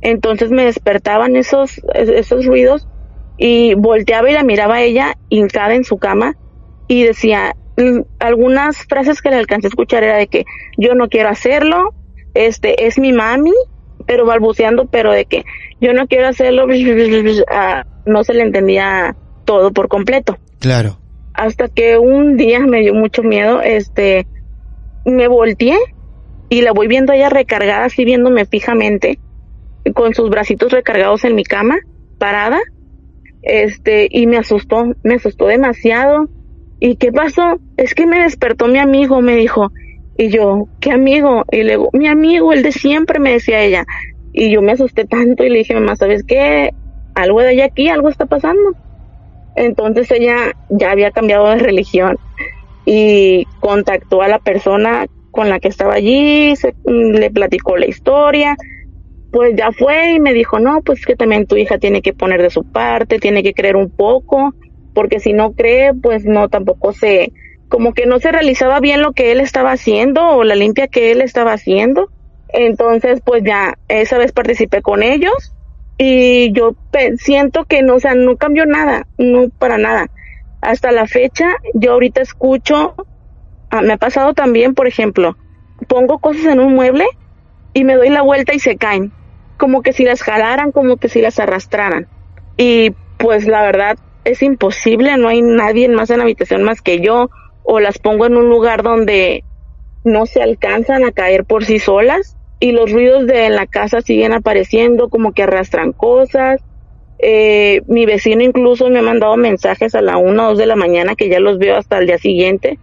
Entonces 0.00 0.50
me 0.50 0.64
despertaban 0.64 1.34
esos, 1.34 1.80
esos 1.94 2.46
ruidos 2.46 2.86
y 3.36 3.74
volteaba 3.74 4.30
y 4.30 4.34
la 4.34 4.44
miraba 4.44 4.76
a 4.76 4.82
ella 4.82 5.16
hincada 5.28 5.74
en 5.74 5.84
su 5.84 5.98
cama 5.98 6.36
y 6.88 7.04
decía, 7.04 7.54
mm, 7.76 8.00
algunas 8.18 8.78
frases 8.88 9.22
que 9.22 9.30
le 9.30 9.36
alcancé 9.36 9.66
a 9.66 9.68
escuchar 9.68 10.02
era 10.02 10.16
de 10.16 10.26
que 10.26 10.44
yo 10.76 10.94
no 10.94 11.08
quiero 11.08 11.28
hacerlo, 11.28 11.94
este 12.34 12.86
es 12.86 12.98
mi 12.98 13.12
mami, 13.12 13.52
pero 14.06 14.26
balbuceando, 14.26 14.86
pero 14.86 15.12
de 15.12 15.26
que 15.26 15.44
yo 15.80 15.92
no 15.92 16.06
quiero 16.06 16.28
hacerlo, 16.28 16.66
ah, 17.50 17.84
no 18.06 18.24
se 18.24 18.34
le 18.34 18.42
entendía 18.42 19.16
todo 19.44 19.72
por 19.72 19.88
completo. 19.88 20.38
Claro. 20.58 20.98
Hasta 21.34 21.68
que 21.68 21.98
un 21.98 22.36
día 22.36 22.60
me 22.60 22.80
dio 22.80 22.94
mucho 22.94 23.22
miedo, 23.22 23.60
este, 23.60 24.26
me 25.04 25.28
volteé 25.28 25.76
y 26.48 26.62
la 26.62 26.72
voy 26.72 26.88
viendo 26.88 27.12
ella 27.12 27.28
recargada, 27.28 27.84
así 27.84 28.04
viéndome 28.04 28.46
fijamente, 28.46 29.18
con 29.94 30.14
sus 30.14 30.30
bracitos 30.30 30.72
recargados 30.72 31.24
en 31.24 31.34
mi 31.34 31.44
cama, 31.44 31.76
parada, 32.18 32.58
este, 33.42 34.08
y 34.10 34.26
me 34.26 34.38
asustó, 34.38 34.94
me 35.02 35.14
asustó 35.14 35.46
demasiado. 35.46 36.28
¿Y 36.80 36.96
qué 36.96 37.12
pasó? 37.12 37.58
Es 37.76 37.94
que 37.94 38.06
me 38.06 38.22
despertó 38.22 38.66
mi 38.66 38.78
amigo, 38.78 39.20
me 39.20 39.36
dijo. 39.36 39.70
Y 40.16 40.30
yo, 40.30 40.68
¿qué 40.80 40.90
amigo? 40.92 41.44
Y 41.50 41.62
le 41.62 41.72
digo, 41.72 41.90
mi 41.92 42.08
amigo, 42.08 42.52
el 42.52 42.62
de 42.62 42.72
siempre, 42.72 43.18
me 43.20 43.32
decía 43.32 43.62
ella. 43.62 43.84
Y 44.32 44.50
yo 44.52 44.62
me 44.62 44.72
asusté 44.72 45.04
tanto 45.06 45.44
y 45.44 45.50
le 45.50 45.58
dije, 45.58 45.74
mamá, 45.74 45.96
¿sabes 45.96 46.22
qué? 46.26 46.70
Algo 47.14 47.40
de 47.40 47.48
allá 47.50 47.64
aquí, 47.66 47.88
algo 47.88 48.08
está 48.08 48.26
pasando. 48.26 48.72
Entonces 49.54 50.10
ella 50.12 50.52
ya 50.68 50.92
había 50.92 51.10
cambiado 51.12 51.48
de 51.50 51.58
religión 51.58 52.16
y 52.84 53.46
contactó 53.60 54.22
a 54.22 54.28
la 54.28 54.38
persona 54.40 55.06
con 55.30 55.48
la 55.50 55.60
que 55.60 55.68
estaba 55.68 55.94
allí, 55.94 56.56
se- 56.56 56.76
le 56.84 57.30
platicó 57.30 57.76
la 57.76 57.86
historia, 57.86 58.56
pues 59.30 59.54
ya 59.56 59.72
fue 59.72 60.12
y 60.12 60.20
me 60.20 60.32
dijo, 60.32 60.58
no, 60.58 60.80
pues 60.82 61.04
que 61.04 61.16
también 61.16 61.46
tu 61.46 61.56
hija 61.56 61.78
tiene 61.78 62.02
que 62.02 62.14
poner 62.14 62.42
de 62.42 62.50
su 62.50 62.64
parte, 62.64 63.18
tiene 63.18 63.42
que 63.42 63.52
creer 63.54 63.76
un 63.76 63.90
poco, 63.94 64.52
porque 64.98 65.20
si 65.20 65.32
no 65.32 65.52
cree, 65.52 65.94
pues 65.94 66.24
no, 66.24 66.48
tampoco 66.48 66.92
se, 66.92 67.32
como 67.68 67.94
que 67.94 68.06
no 68.06 68.18
se 68.18 68.32
realizaba 68.32 68.80
bien 68.80 69.00
lo 69.00 69.12
que 69.12 69.30
él 69.30 69.38
estaba 69.38 69.70
haciendo 69.70 70.26
o 70.26 70.42
la 70.42 70.56
limpia 70.56 70.88
que 70.88 71.12
él 71.12 71.20
estaba 71.20 71.52
haciendo. 71.52 72.10
Entonces, 72.48 73.20
pues 73.24 73.44
ya 73.44 73.78
esa 73.86 74.18
vez 74.18 74.32
participé 74.32 74.82
con 74.82 75.04
ellos 75.04 75.54
y 75.98 76.50
yo 76.50 76.74
siento 77.18 77.64
que 77.64 77.82
no, 77.82 77.94
o 77.94 78.00
sea, 78.00 78.16
no 78.16 78.36
cambió 78.36 78.66
nada, 78.66 79.06
no 79.18 79.50
para 79.50 79.78
nada. 79.78 80.10
Hasta 80.62 80.90
la 80.90 81.06
fecha, 81.06 81.46
yo 81.74 81.92
ahorita 81.92 82.20
escucho, 82.20 82.96
ah, 83.70 83.82
me 83.82 83.92
ha 83.92 83.98
pasado 83.98 84.34
también, 84.34 84.74
por 84.74 84.88
ejemplo, 84.88 85.36
pongo 85.86 86.18
cosas 86.18 86.46
en 86.46 86.58
un 86.58 86.74
mueble 86.74 87.06
y 87.72 87.84
me 87.84 87.94
doy 87.94 88.08
la 88.08 88.22
vuelta 88.22 88.52
y 88.52 88.58
se 88.58 88.76
caen, 88.76 89.12
como 89.58 89.80
que 89.80 89.92
si 89.92 90.02
las 90.02 90.22
jalaran, 90.22 90.72
como 90.72 90.96
que 90.96 91.08
si 91.08 91.20
las 91.20 91.38
arrastraran. 91.38 92.08
Y 92.56 92.96
pues 93.16 93.46
la 93.46 93.62
verdad 93.62 93.96
es 94.24 94.42
imposible, 94.42 95.16
no 95.16 95.28
hay 95.28 95.42
nadie 95.42 95.88
más 95.88 96.10
en 96.10 96.18
la 96.18 96.24
habitación 96.24 96.62
más 96.62 96.82
que 96.82 97.00
yo, 97.00 97.30
o 97.62 97.80
las 97.80 97.98
pongo 97.98 98.26
en 98.26 98.36
un 98.36 98.48
lugar 98.48 98.82
donde 98.82 99.44
no 100.04 100.26
se 100.26 100.42
alcanzan 100.42 101.04
a 101.04 101.12
caer 101.12 101.44
por 101.44 101.64
sí 101.64 101.78
solas 101.78 102.36
y 102.60 102.72
los 102.72 102.90
ruidos 102.90 103.26
de 103.26 103.48
la 103.50 103.66
casa 103.66 104.00
siguen 104.00 104.32
apareciendo, 104.32 105.08
como 105.08 105.32
que 105.32 105.44
arrastran 105.44 105.92
cosas. 105.92 106.60
Eh, 107.18 107.82
mi 107.86 108.06
vecino 108.06 108.42
incluso 108.42 108.88
me 108.88 109.00
ha 109.00 109.02
mandado 109.02 109.36
mensajes 109.36 109.94
a 109.94 110.00
la 110.00 110.16
una 110.16 110.46
o 110.46 110.48
dos 110.50 110.58
de 110.58 110.66
la 110.66 110.76
mañana 110.76 111.14
que 111.14 111.28
ya 111.28 111.40
los 111.40 111.58
veo 111.58 111.76
hasta 111.76 111.98
el 111.98 112.06
día 112.06 112.18
siguiente, 112.18 112.78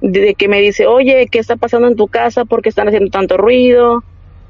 de, 0.00 0.34
que 0.34 0.48
me 0.48 0.60
dice, 0.60 0.86
oye, 0.86 1.28
¿qué 1.30 1.38
está 1.38 1.56
pasando 1.56 1.88
en 1.88 1.96
tu 1.96 2.08
casa? 2.08 2.44
¿Por 2.44 2.62
qué 2.62 2.68
están 2.68 2.88
haciendo 2.88 3.10
tanto 3.10 3.36
ruido? 3.36 4.04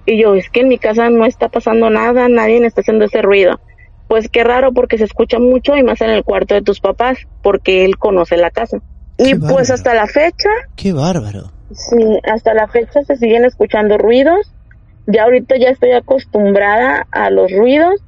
Y 0.07 0.21
yo, 0.21 0.35
es 0.35 0.49
que 0.51 0.61
en 0.61 0.69
mi 0.69 0.79
casa 0.79 1.11
no 1.11 1.27
está 1.27 1.49
pasando 1.49 1.91
nada, 1.91 2.29
nadie 2.29 2.65
está 2.65 2.81
haciendo 2.81 3.05
ese 3.05 3.23
ruido. 3.23 3.61
Pues 4.09 4.29
qué 4.29 4.43
raro 4.43 4.73
porque 4.73 4.99
se 4.99 5.05
escucha 5.05 5.39
mucho 5.39 5.77
y 5.77 5.83
más 5.83 6.01
en 6.01 6.11
el 6.11 6.25
cuarto 6.25 6.55
de 6.55 6.63
tus 6.63 6.81
papás, 6.81 7.19
porque 7.43 7.85
él 7.85 7.99
conoce 7.99 8.37
la 8.37 8.51
casa. 8.51 8.79
Qué 9.19 9.31
Y 9.31 9.35
pues 9.35 9.71
hasta 9.71 9.95
la 9.95 10.07
fecha, 10.07 10.49
Qué 10.77 10.93
bárbaro. 10.93 11.53
Sí, 11.73 12.19
hasta 12.25 12.55
la 12.55 12.67
fecha 12.69 13.03
se 13.03 13.17
siguen 13.17 13.45
escuchando 13.45 13.99
ruidos. 13.99 14.53
Ya 15.07 15.25
ahorita 15.25 15.57
ya 15.59 15.69
estoy 15.69 15.93
acostumbrada 15.93 17.07
a 17.11 17.31
los 17.31 17.53
ruidos. 17.53 18.03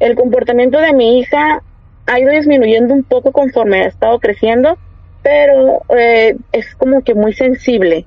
El 0.00 0.16
comportamiento 0.16 0.78
de 0.80 0.92
mi 0.92 1.20
hija 1.20 1.62
ha 2.06 2.20
ido 2.20 2.30
disminuyendo 2.32 2.94
un 2.94 3.04
poco 3.04 3.32
conforme 3.32 3.82
ha 3.82 3.86
estado 3.86 4.18
creciendo, 4.18 4.76
pero 5.22 5.82
eh, 5.96 6.36
es 6.52 6.74
como 6.74 7.02
que 7.02 7.14
muy 7.14 7.32
sensible. 7.32 8.06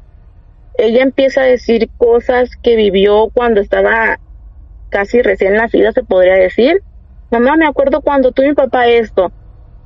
Ella 0.77 1.01
empieza 1.01 1.41
a 1.41 1.45
decir 1.45 1.89
cosas 1.97 2.49
que 2.62 2.75
vivió 2.75 3.29
cuando 3.33 3.62
estaba 3.62 4.19
casi 4.89 5.21
recién 5.21 5.53
nacida, 5.53 5.91
se 5.91 6.03
podría 6.03 6.36
decir. 6.36 6.83
Mamá, 7.31 7.55
me 7.57 7.67
acuerdo 7.67 8.01
cuando 8.01 8.31
tú 8.31 8.41
y 8.43 8.49
mi 8.49 8.53
papá 8.53 8.87
esto. 8.87 9.31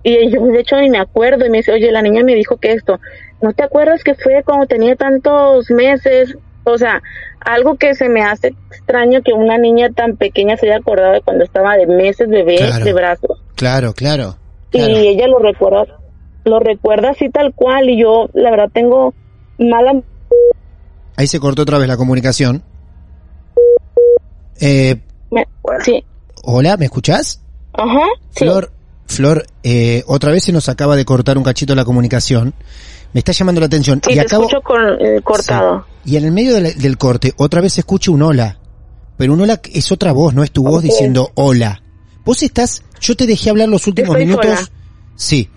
Y 0.03 0.29
yo, 0.31 0.41
de 0.45 0.59
hecho, 0.59 0.77
ni 0.77 0.89
me 0.89 0.99
acuerdo. 0.99 1.45
Y 1.45 1.49
me 1.49 1.57
dice, 1.59 1.73
oye, 1.73 1.91
la 1.91 2.01
niña 2.01 2.23
me 2.23 2.35
dijo 2.35 2.57
que 2.57 2.71
esto. 2.73 2.99
¿No 3.41 3.53
te 3.53 3.63
acuerdas 3.63 4.03
que 4.03 4.15
fue 4.15 4.43
cuando 4.43 4.65
tenía 4.67 4.95
tantos 4.95 5.69
meses? 5.71 6.37
O 6.63 6.77
sea, 6.77 7.01
algo 7.39 7.75
que 7.75 7.95
se 7.95 8.07
me 8.09 8.23
hace 8.23 8.49
extraño 8.69 9.21
que 9.23 9.33
una 9.33 9.57
niña 9.57 9.89
tan 9.95 10.15
pequeña 10.17 10.57
se 10.57 10.67
haya 10.67 10.77
acordado 10.77 11.13
de 11.13 11.21
cuando 11.21 11.43
estaba 11.43 11.75
de 11.75 11.87
meses 11.87 12.29
bebé 12.29 12.57
Claro. 12.57 12.85
de 12.85 12.93
brazos. 12.93 13.43
Claro, 13.55 13.93
claro. 13.93 14.35
claro. 14.69 14.91
Y 14.91 15.07
ella 15.07 15.27
lo 15.27 15.39
recuerda, 15.39 15.85
lo 16.45 16.59
recuerda 16.59 17.09
así 17.11 17.29
tal 17.29 17.53
cual. 17.55 17.89
Y 17.89 17.99
yo, 18.01 18.29
la 18.33 18.51
verdad, 18.51 18.69
tengo 18.71 19.15
mala. 19.57 20.01
Ahí 21.17 21.25
se 21.27 21.39
cortó 21.39 21.63
otra 21.63 21.79
vez 21.79 21.87
la 21.87 21.97
comunicación. 21.97 22.61
Eh, 24.59 24.95
me- 25.31 25.47
Sí, 25.83 26.03
hola, 26.43 26.77
¿me 26.77 26.85
escuchás? 26.85 27.41
ajá. 27.73 28.05
Sí. 28.31 28.45
Flor, 28.45 28.71
Flor, 29.07 29.45
eh, 29.63 30.03
otra 30.07 30.31
vez 30.31 30.45
se 30.45 30.51
nos 30.53 30.69
acaba 30.69 30.95
de 30.95 31.03
cortar 31.05 31.37
un 31.37 31.43
cachito 31.43 31.75
la 31.75 31.83
comunicación. 31.85 32.53
Me 33.13 33.19
está 33.19 33.33
llamando 33.33 33.59
la 33.59 33.67
atención. 33.67 33.99
Sí, 34.03 34.11
y 34.11 34.15
te 34.15 34.21
acabo, 34.21 34.43
escucho 34.43 34.61
con, 34.61 34.79
eh, 35.05 35.21
cortado. 35.21 35.85
Sí. 36.05 36.11
Y 36.13 36.17
en 36.17 36.25
el 36.25 36.31
medio 36.31 36.53
de 36.53 36.61
la- 36.61 36.71
del 36.71 36.97
corte, 36.97 37.33
otra 37.37 37.59
vez 37.59 37.73
se 37.73 37.81
escucha 37.81 38.09
un 38.11 38.21
hola. 38.21 38.57
Pero 39.17 39.33
un 39.33 39.41
hola 39.41 39.59
es 39.73 39.91
otra 39.91 40.13
voz, 40.13 40.33
no 40.33 40.43
es 40.43 40.51
tu 40.51 40.63
voz 40.63 40.81
diciendo 40.81 41.31
hola. 41.35 41.81
Vos 42.25 42.41
estás 42.43 42.83
Yo 43.01 43.15
te 43.15 43.25
dejé 43.25 43.49
hablar 43.49 43.67
los 43.67 43.87
últimos 43.87 44.11
Estoy 44.15 44.25
minutos. 44.27 44.45
sola. 44.59 44.69
Sí, 45.15 45.49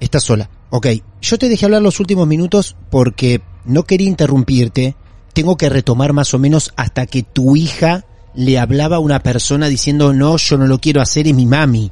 estás 0.00 0.24
sola. 0.24 0.50
Ok, 0.70 0.88
yo 1.22 1.38
te 1.38 1.48
dejé 1.48 1.64
hablar 1.64 1.80
los 1.80 2.00
últimos 2.00 2.26
minutos 2.26 2.76
porque 2.90 3.40
no 3.64 3.84
quería 3.84 4.08
interrumpirte. 4.08 4.96
Tengo 5.32 5.56
que 5.56 5.68
retomar 5.68 6.12
más 6.12 6.34
o 6.34 6.38
menos 6.40 6.72
hasta 6.76 7.06
que 7.06 7.22
tu 7.22 7.54
hija 7.56 8.04
le 8.34 8.58
hablaba 8.58 8.96
a 8.96 9.00
una 9.00 9.20
persona 9.22 9.68
diciendo, 9.68 10.12
no, 10.12 10.36
yo 10.36 10.56
no 10.58 10.66
lo 10.66 10.78
quiero 10.78 11.00
hacer, 11.00 11.26
es 11.26 11.34
mi 11.34 11.46
mami. 11.46 11.90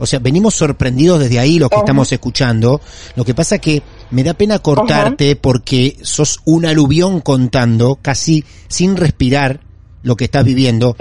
O 0.00 0.06
sea, 0.06 0.20
venimos 0.20 0.54
sorprendidos 0.54 1.18
desde 1.18 1.40
ahí 1.40 1.58
los 1.58 1.68
que 1.70 1.76
estamos 1.78 2.12
escuchando. 2.12 2.80
Lo 3.16 3.24
que 3.24 3.34
pasa 3.34 3.58
que 3.58 3.82
me 4.12 4.22
da 4.22 4.32
pena 4.34 4.60
cortarte 4.60 5.34
porque 5.34 5.96
sos 6.02 6.40
un 6.44 6.66
aluvión 6.66 7.20
contando, 7.20 7.98
casi 8.00 8.44
sin 8.68 8.96
respirar 8.96 9.60
lo 10.04 10.14
que 10.14 10.26
estás 10.26 10.44
viviendo. 10.44 10.94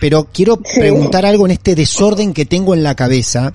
Pero 0.00 0.28
quiero 0.32 0.58
Sí. 0.64 0.80
preguntar 0.80 1.26
algo 1.26 1.44
en 1.44 1.50
este 1.52 1.74
desorden 1.74 2.32
que 2.32 2.46
tengo 2.46 2.72
en 2.72 2.82
la 2.82 2.94
cabeza 2.94 3.52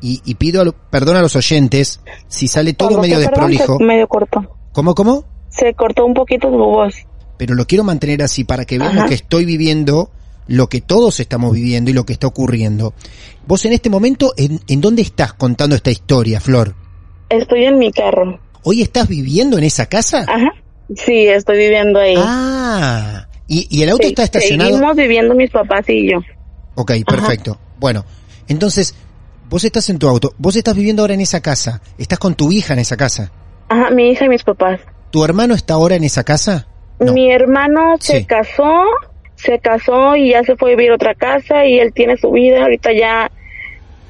y, 0.00 0.22
y 0.24 0.36
pido 0.36 0.62
al- 0.62 0.74
perdón 0.90 1.16
a 1.16 1.22
los 1.22 1.34
oyentes 1.34 2.00
si 2.28 2.46
sale 2.46 2.72
todo 2.72 3.00
medio 3.00 3.16
perdón, 3.16 3.30
desprolijo. 3.50 3.78
medio 3.80 4.06
cortó. 4.06 4.56
¿Cómo, 4.72 4.94
cómo? 4.94 5.24
Se 5.48 5.74
cortó 5.74 6.06
un 6.06 6.14
poquito 6.14 6.48
tu 6.48 6.56
voz. 6.56 6.94
Pero 7.40 7.54
lo 7.54 7.66
quiero 7.66 7.84
mantener 7.84 8.22
así 8.22 8.44
para 8.44 8.66
que 8.66 8.76
veamos 8.76 8.98
Ajá. 8.98 9.06
que 9.08 9.14
estoy 9.14 9.46
viviendo 9.46 10.10
lo 10.46 10.68
que 10.68 10.82
todos 10.82 11.20
estamos 11.20 11.54
viviendo 11.54 11.90
y 11.90 11.94
lo 11.94 12.04
que 12.04 12.12
está 12.12 12.26
ocurriendo. 12.26 12.92
Vos 13.46 13.64
en 13.64 13.72
este 13.72 13.88
momento, 13.88 14.34
¿en, 14.36 14.60
en 14.68 14.82
dónde 14.82 15.00
estás 15.00 15.32
contando 15.32 15.74
esta 15.74 15.90
historia, 15.90 16.38
Flor? 16.38 16.74
Estoy 17.30 17.64
en 17.64 17.78
mi 17.78 17.92
carro. 17.92 18.38
¿Hoy 18.62 18.82
estás 18.82 19.08
viviendo 19.08 19.56
en 19.56 19.64
esa 19.64 19.86
casa? 19.86 20.26
Ajá. 20.28 20.50
Sí, 20.94 21.28
estoy 21.28 21.56
viviendo 21.56 21.98
ahí. 21.98 22.14
Ah, 22.18 23.26
y, 23.48 23.66
y 23.70 23.84
el 23.84 23.88
auto 23.88 24.02
Sí, 24.02 24.10
está 24.10 24.24
estacionado. 24.24 24.72
Seguimos 24.72 24.96
viviendo 24.96 25.34
mis 25.34 25.50
papás 25.50 25.88
y 25.88 26.12
yo. 26.12 26.18
Ok, 26.74 26.92
perfecto. 27.08 27.58
Bueno, 27.78 28.04
entonces, 28.48 28.94
vos 29.48 29.64
estás 29.64 29.88
en 29.88 29.98
tu 29.98 30.06
auto, 30.10 30.34
vos 30.36 30.56
estás 30.56 30.76
viviendo 30.76 31.02
ahora 31.02 31.14
en 31.14 31.22
esa 31.22 31.40
casa, 31.40 31.80
estás 31.96 32.18
con 32.18 32.34
tu 32.34 32.52
hija 32.52 32.74
en 32.74 32.80
esa 32.80 32.98
casa. 32.98 33.32
Ajá, 33.70 33.88
mi 33.92 34.10
hija 34.10 34.26
y 34.26 34.28
mis 34.28 34.42
papás. 34.44 34.78
¿Tu 35.10 35.24
hermano 35.24 35.54
está 35.54 35.72
ahora 35.72 35.96
en 35.96 36.04
esa 36.04 36.22
casa? 36.22 36.66
No. 37.00 37.12
Mi 37.12 37.32
hermano 37.32 37.96
se 37.98 38.18
Sí. 38.20 38.24
casó, 38.26 38.84
se 39.36 39.58
casó 39.58 40.16
y 40.16 40.30
ya 40.30 40.42
se 40.44 40.56
fue 40.56 40.72
a 40.72 40.76
vivir 40.76 40.92
a 40.92 40.96
otra 40.96 41.14
casa 41.14 41.64
y 41.66 41.78
él 41.78 41.92
tiene 41.94 42.16
su 42.16 42.30
vida. 42.30 42.62
Ahorita 42.62 42.90
ya 42.92 43.30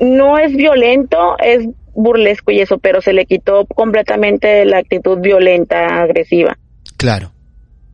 no 0.00 0.38
es 0.38 0.55
violento, 0.57 1.37
es 1.38 1.66
burlesco 1.94 2.50
y 2.50 2.61
eso, 2.61 2.79
pero 2.79 3.00
se 3.00 3.12
le 3.12 3.26
quitó 3.26 3.64
completamente 3.66 4.64
la 4.64 4.79
actitud 4.79 5.18
violenta, 5.18 6.03
agresiva. 6.03 6.59
Claro, 6.96 7.33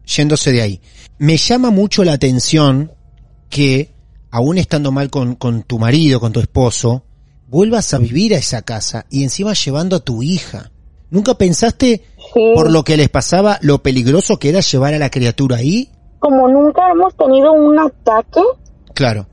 yéndose 0.04 0.52
de 0.52 0.62
ahí. 0.62 0.80
Me 1.18 1.36
llama 1.36 1.70
mucho 1.70 2.04
la 2.04 2.12
atención 2.12 2.92
que, 3.50 3.90
aún 4.30 4.58
estando 4.58 4.92
mal 4.92 5.10
con, 5.10 5.34
con 5.34 5.62
tu 5.62 5.78
marido, 5.78 6.20
con 6.20 6.32
tu 6.32 6.40
esposo, 6.40 7.04
vuelvas 7.48 7.92
a 7.94 7.98
vivir 7.98 8.34
a 8.34 8.38
esa 8.38 8.62
casa 8.62 9.06
y 9.10 9.22
encima 9.22 9.52
llevando 9.54 9.96
a 9.96 10.00
tu 10.00 10.22
hija. 10.22 10.70
¿Nunca 11.10 11.34
pensaste, 11.34 12.02
Sí. 12.36 12.52
por 12.54 12.70
lo 12.70 12.84
que 12.84 12.98
les 12.98 13.08
pasaba, 13.08 13.58
lo 13.62 13.78
peligroso 13.78 14.38
que 14.38 14.50
era 14.50 14.60
llevar 14.60 14.92
a 14.92 14.98
la 14.98 15.08
criatura 15.08 15.56
ahí? 15.56 15.88
Como 16.18 16.48
nunca 16.48 16.90
hemos 16.90 17.16
tenido 17.16 17.52
un 17.52 17.78
ataque, 17.78 18.42
Claro, 18.92 19.26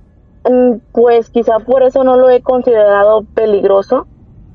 mm, 0.50 0.76
pues 0.94 1.30
quizá 1.30 1.60
por 1.60 1.84
eso 1.84 2.04
no 2.04 2.18
lo 2.18 2.30
he 2.30 2.42
considerado 2.42 3.24
peligroso. 3.34 4.08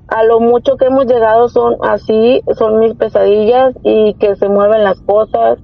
A 0.07 0.23
lo 0.25 0.41
mucho 0.41 0.77
que 0.79 0.87
hemos 0.87 1.05
llegado 1.05 1.51
son 1.51 1.77
así, 1.83 2.43
son 2.59 2.79
mis 2.79 2.95
pesadillas 2.95 3.75
y 3.85 4.15
que 4.15 4.35
se 4.37 4.49
mueven 4.49 4.83
las 4.83 4.99
cosas 5.01 5.59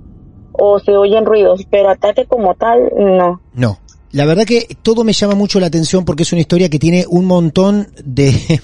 o 0.52 0.78
se 0.78 0.96
oyen 0.96 1.24
ruidos, 1.24 1.62
pero 1.70 1.88
ataque 1.88 2.26
como 2.26 2.54
tal, 2.54 2.90
no. 2.98 3.40
no. 3.54 3.78
La 4.12 4.26
verdad 4.26 4.44
que 4.44 4.76
todo 4.82 5.04
me 5.04 5.12
llama 5.12 5.34
mucho 5.34 5.58
la 5.58 5.66
atención 5.66 6.04
porque 6.04 6.22
es 6.22 6.32
una 6.32 6.42
historia 6.42 6.68
que 6.68 6.78
tiene 6.78 7.04
un 7.08 7.24
montón 7.24 7.88
de, 8.04 8.60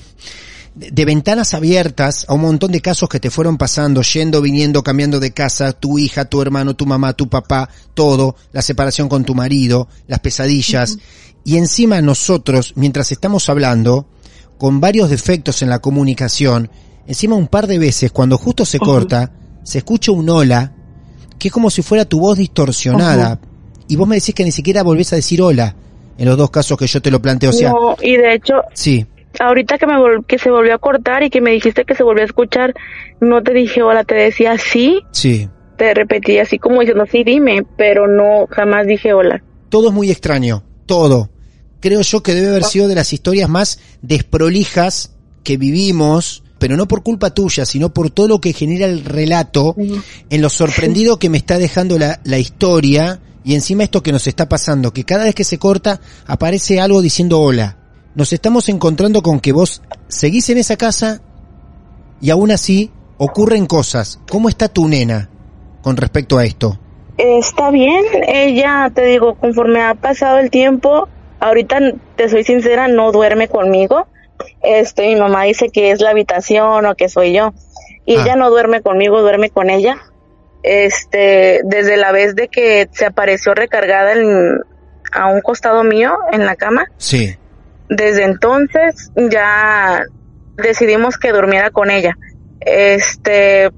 de 0.74 1.04
ventanas 1.04 1.52
abiertas 1.54 2.24
a 2.28 2.35
un 2.35 2.42
montón 2.42 2.70
de 2.70 2.80
casos 2.80 3.09
que 3.09 3.20
te 3.20 3.30
fueron 3.30 3.59
pasando, 3.59 4.02
yendo, 4.02 4.40
viniendo, 4.40 4.83
cambiando 4.83 5.18
de 5.18 5.33
casa, 5.33 5.72
tu 5.72 5.98
hija, 5.98 6.24
tu 6.24 6.40
hermano, 6.40 6.74
tu 6.74 6.87
mamá, 6.87 7.12
tu 7.12 7.28
papá, 7.28 7.68
todo, 7.94 8.37
la 8.52 8.62
separación 8.62 9.09
con 9.09 9.24
tu 9.24 9.35
marido, 9.35 9.88
las 10.06 10.20
pesadillas. 10.20 10.98
Y 11.44 11.56
encima 11.56 12.00
nosotros, 12.00 12.74
mientras 12.76 13.11
estamos 13.12 13.48
hablando, 13.48 14.06
con 14.59 14.80
varios 14.80 15.11
defectos 15.11 15.62
en 15.62 15.70
la 15.70 15.80
comunicación, 15.80 16.70
encima 17.06 17.35
un 17.35 17.48
par 17.48 17.66
de 17.66 17.78
veces, 17.78 18.12
cuando 18.12 18.38
justo 18.38 18.64
se 18.64 18.78
corta, 18.78 19.33
se 19.64 19.78
escucha 19.78 20.12
un 20.12 20.28
hola, 20.28 20.72
que 21.38 21.48
es 21.48 21.52
como 21.52 21.70
si 21.70 21.83
fuera 21.83 22.04
tu 22.04 22.20
voz 22.20 22.38
distorsionada. 22.38 23.40
Y 23.88 23.96
vos 23.96 24.06
me 24.06 24.16
decís 24.16 24.35
que 24.35 24.44
ni 24.44 24.52
siquiera 24.52 24.83
volvés 24.85 25.12
a 25.12 25.16
decir 25.16 25.42
hola, 25.42 25.74
en 26.16 26.28
los 26.28 26.37
dos 26.37 26.50
casos 26.50 26.78
que 26.78 26.87
yo 26.87 27.02
te 27.02 27.11
lo 27.11 27.20
planteo. 27.20 27.50
O 27.50 27.52
sea, 27.52 27.70
no, 27.70 27.96
y 28.00 28.16
de 28.16 28.35
hecho, 28.35 28.54
sí, 28.74 29.06
ahorita 29.38 29.78
que 29.78 29.86
me 29.86 29.94
vol- 29.94 30.24
que 30.26 30.38
se 30.38 30.50
volvió 30.50 30.74
a 30.74 30.78
cortar 30.78 31.22
y 31.22 31.30
que 31.30 31.40
me 31.40 31.52
dijiste 31.52 31.84
que 31.84 31.94
se 31.94 32.02
volvió 32.02 32.22
a 32.22 32.26
escuchar, 32.26 32.74
no 33.20 33.42
te 33.42 33.52
dije 33.52 33.82
hola, 33.82 34.04
te 34.04 34.14
decía 34.14 34.56
sí, 34.58 35.00
sí. 35.12 35.48
te 35.76 35.94
repetí 35.94 36.38
así 36.38 36.58
como 36.58 36.80
diciendo 36.80 37.04
sí, 37.10 37.22
dime, 37.24 37.64
pero 37.76 38.06
no, 38.08 38.46
jamás 38.50 38.86
dije 38.86 39.12
hola. 39.12 39.42
Todo 39.68 39.88
es 39.88 39.94
muy 39.94 40.10
extraño, 40.10 40.64
todo. 40.86 41.30
Creo 41.80 42.00
yo 42.02 42.22
que 42.22 42.34
debe 42.34 42.48
haber 42.48 42.64
sido 42.64 42.88
de 42.88 42.94
las 42.94 43.12
historias 43.12 43.48
más 43.48 43.78
desprolijas 44.02 45.14
que 45.44 45.56
vivimos, 45.56 46.42
pero 46.58 46.76
no 46.76 46.86
por 46.86 47.02
culpa 47.02 47.30
tuya, 47.32 47.64
sino 47.64 47.94
por 47.94 48.10
todo 48.10 48.28
lo 48.28 48.40
que 48.40 48.52
genera 48.52 48.84
el 48.86 49.04
relato, 49.04 49.74
en 49.78 50.42
lo 50.42 50.50
sorprendido 50.50 51.18
que 51.18 51.30
me 51.30 51.38
está 51.38 51.56
dejando 51.58 51.98
la, 51.98 52.20
la 52.24 52.38
historia 52.38 53.20
y 53.44 53.54
encima 53.54 53.84
esto 53.84 54.02
que 54.02 54.12
nos 54.12 54.26
está 54.26 54.46
pasando, 54.48 54.92
que 54.92 55.04
cada 55.04 55.24
vez 55.24 55.34
que 55.34 55.44
se 55.44 55.58
corta 55.58 56.00
aparece 56.26 56.80
algo 56.80 57.00
diciendo 57.00 57.40
hola. 57.40 57.78
Nos 58.14 58.32
estamos 58.32 58.68
encontrando 58.68 59.22
con 59.22 59.40
que 59.40 59.52
vos 59.52 59.82
seguís 60.08 60.50
en 60.50 60.58
esa 60.58 60.76
casa 60.76 61.20
y 62.20 62.30
aún 62.30 62.50
así 62.50 62.90
ocurren 63.18 63.66
cosas. 63.66 64.20
¿Cómo 64.28 64.48
está 64.48 64.68
tu 64.68 64.88
nena 64.88 65.28
con 65.82 65.96
respecto 65.96 66.38
a 66.38 66.44
esto? 66.44 66.78
Está 67.16 67.70
bien, 67.70 68.04
ella, 68.26 68.90
te 68.94 69.04
digo, 69.04 69.34
conforme 69.34 69.82
ha 69.82 69.94
pasado 69.94 70.38
el 70.38 70.50
tiempo, 70.50 71.08
ahorita 71.38 71.78
te 72.16 72.28
soy 72.28 72.44
sincera, 72.44 72.88
no 72.88 73.12
duerme 73.12 73.48
conmigo. 73.48 74.06
Este, 74.62 75.08
mi 75.08 75.16
mamá 75.16 75.44
dice 75.44 75.68
que 75.68 75.90
es 75.90 76.00
la 76.00 76.10
habitación 76.10 76.86
o 76.86 76.94
que 76.94 77.08
soy 77.10 77.34
yo. 77.34 77.52
Y 78.06 78.16
Ah. 78.16 78.22
ella 78.22 78.36
no 78.36 78.48
duerme 78.50 78.80
conmigo, 78.80 79.20
duerme 79.20 79.50
con 79.50 79.68
ella. 79.70 79.98
Este, 80.62 81.60
desde 81.64 81.96
la 81.96 82.12
vez 82.12 82.34
de 82.34 82.48
que 82.48 82.88
se 82.92 83.06
apareció 83.06 83.54
recargada 83.54 84.12
en, 84.12 84.58
a 85.12 85.26
un 85.28 85.40
costado 85.42 85.84
mío 85.84 86.16
en 86.32 86.44
la 86.46 86.56
cama, 86.56 86.86
Sí, 86.98 87.34
desde 87.90 88.24
entonces 88.24 89.11
ya 89.31 90.03
decidimos 90.57 91.18
que 91.18 91.33
durmiera 91.33 91.70
con 91.70 91.90
ella. 91.90 92.16
Este, 92.61 93.70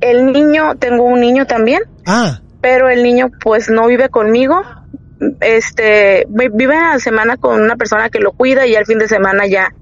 el 0.00 0.32
niño, 0.32 0.74
tengo 0.76 1.04
un 1.04 1.20
niño 1.20 1.46
también 1.46 1.82
Ah, 2.06 2.40
pero 2.60 2.88
el 2.90 3.02
niño 3.02 3.30
pues 3.42 3.70
no 3.70 3.86
vive 3.86 4.08
conmigo. 4.08 4.60
Este, 5.40 6.26
vi- 6.28 6.48
vive 6.52 6.76
a 6.76 6.94
la 6.94 6.98
semana 6.98 7.36
con 7.36 7.60
una 7.60 7.76
persona 7.76 8.08
que 8.10 8.18
lo 8.18 8.32
cuida 8.32 8.66
y 8.66 8.74
al 8.74 8.86
fin 8.86 8.98
de 8.98 9.08
semana 9.08 9.46
ya 9.46 9.72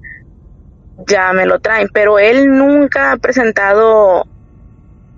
ya 1.08 1.32
me 1.32 1.46
lo 1.46 1.60
traen, 1.60 1.88
pero 1.94 2.18
él 2.18 2.50
nunca 2.50 3.12
ha 3.12 3.16
presentado 3.16 4.26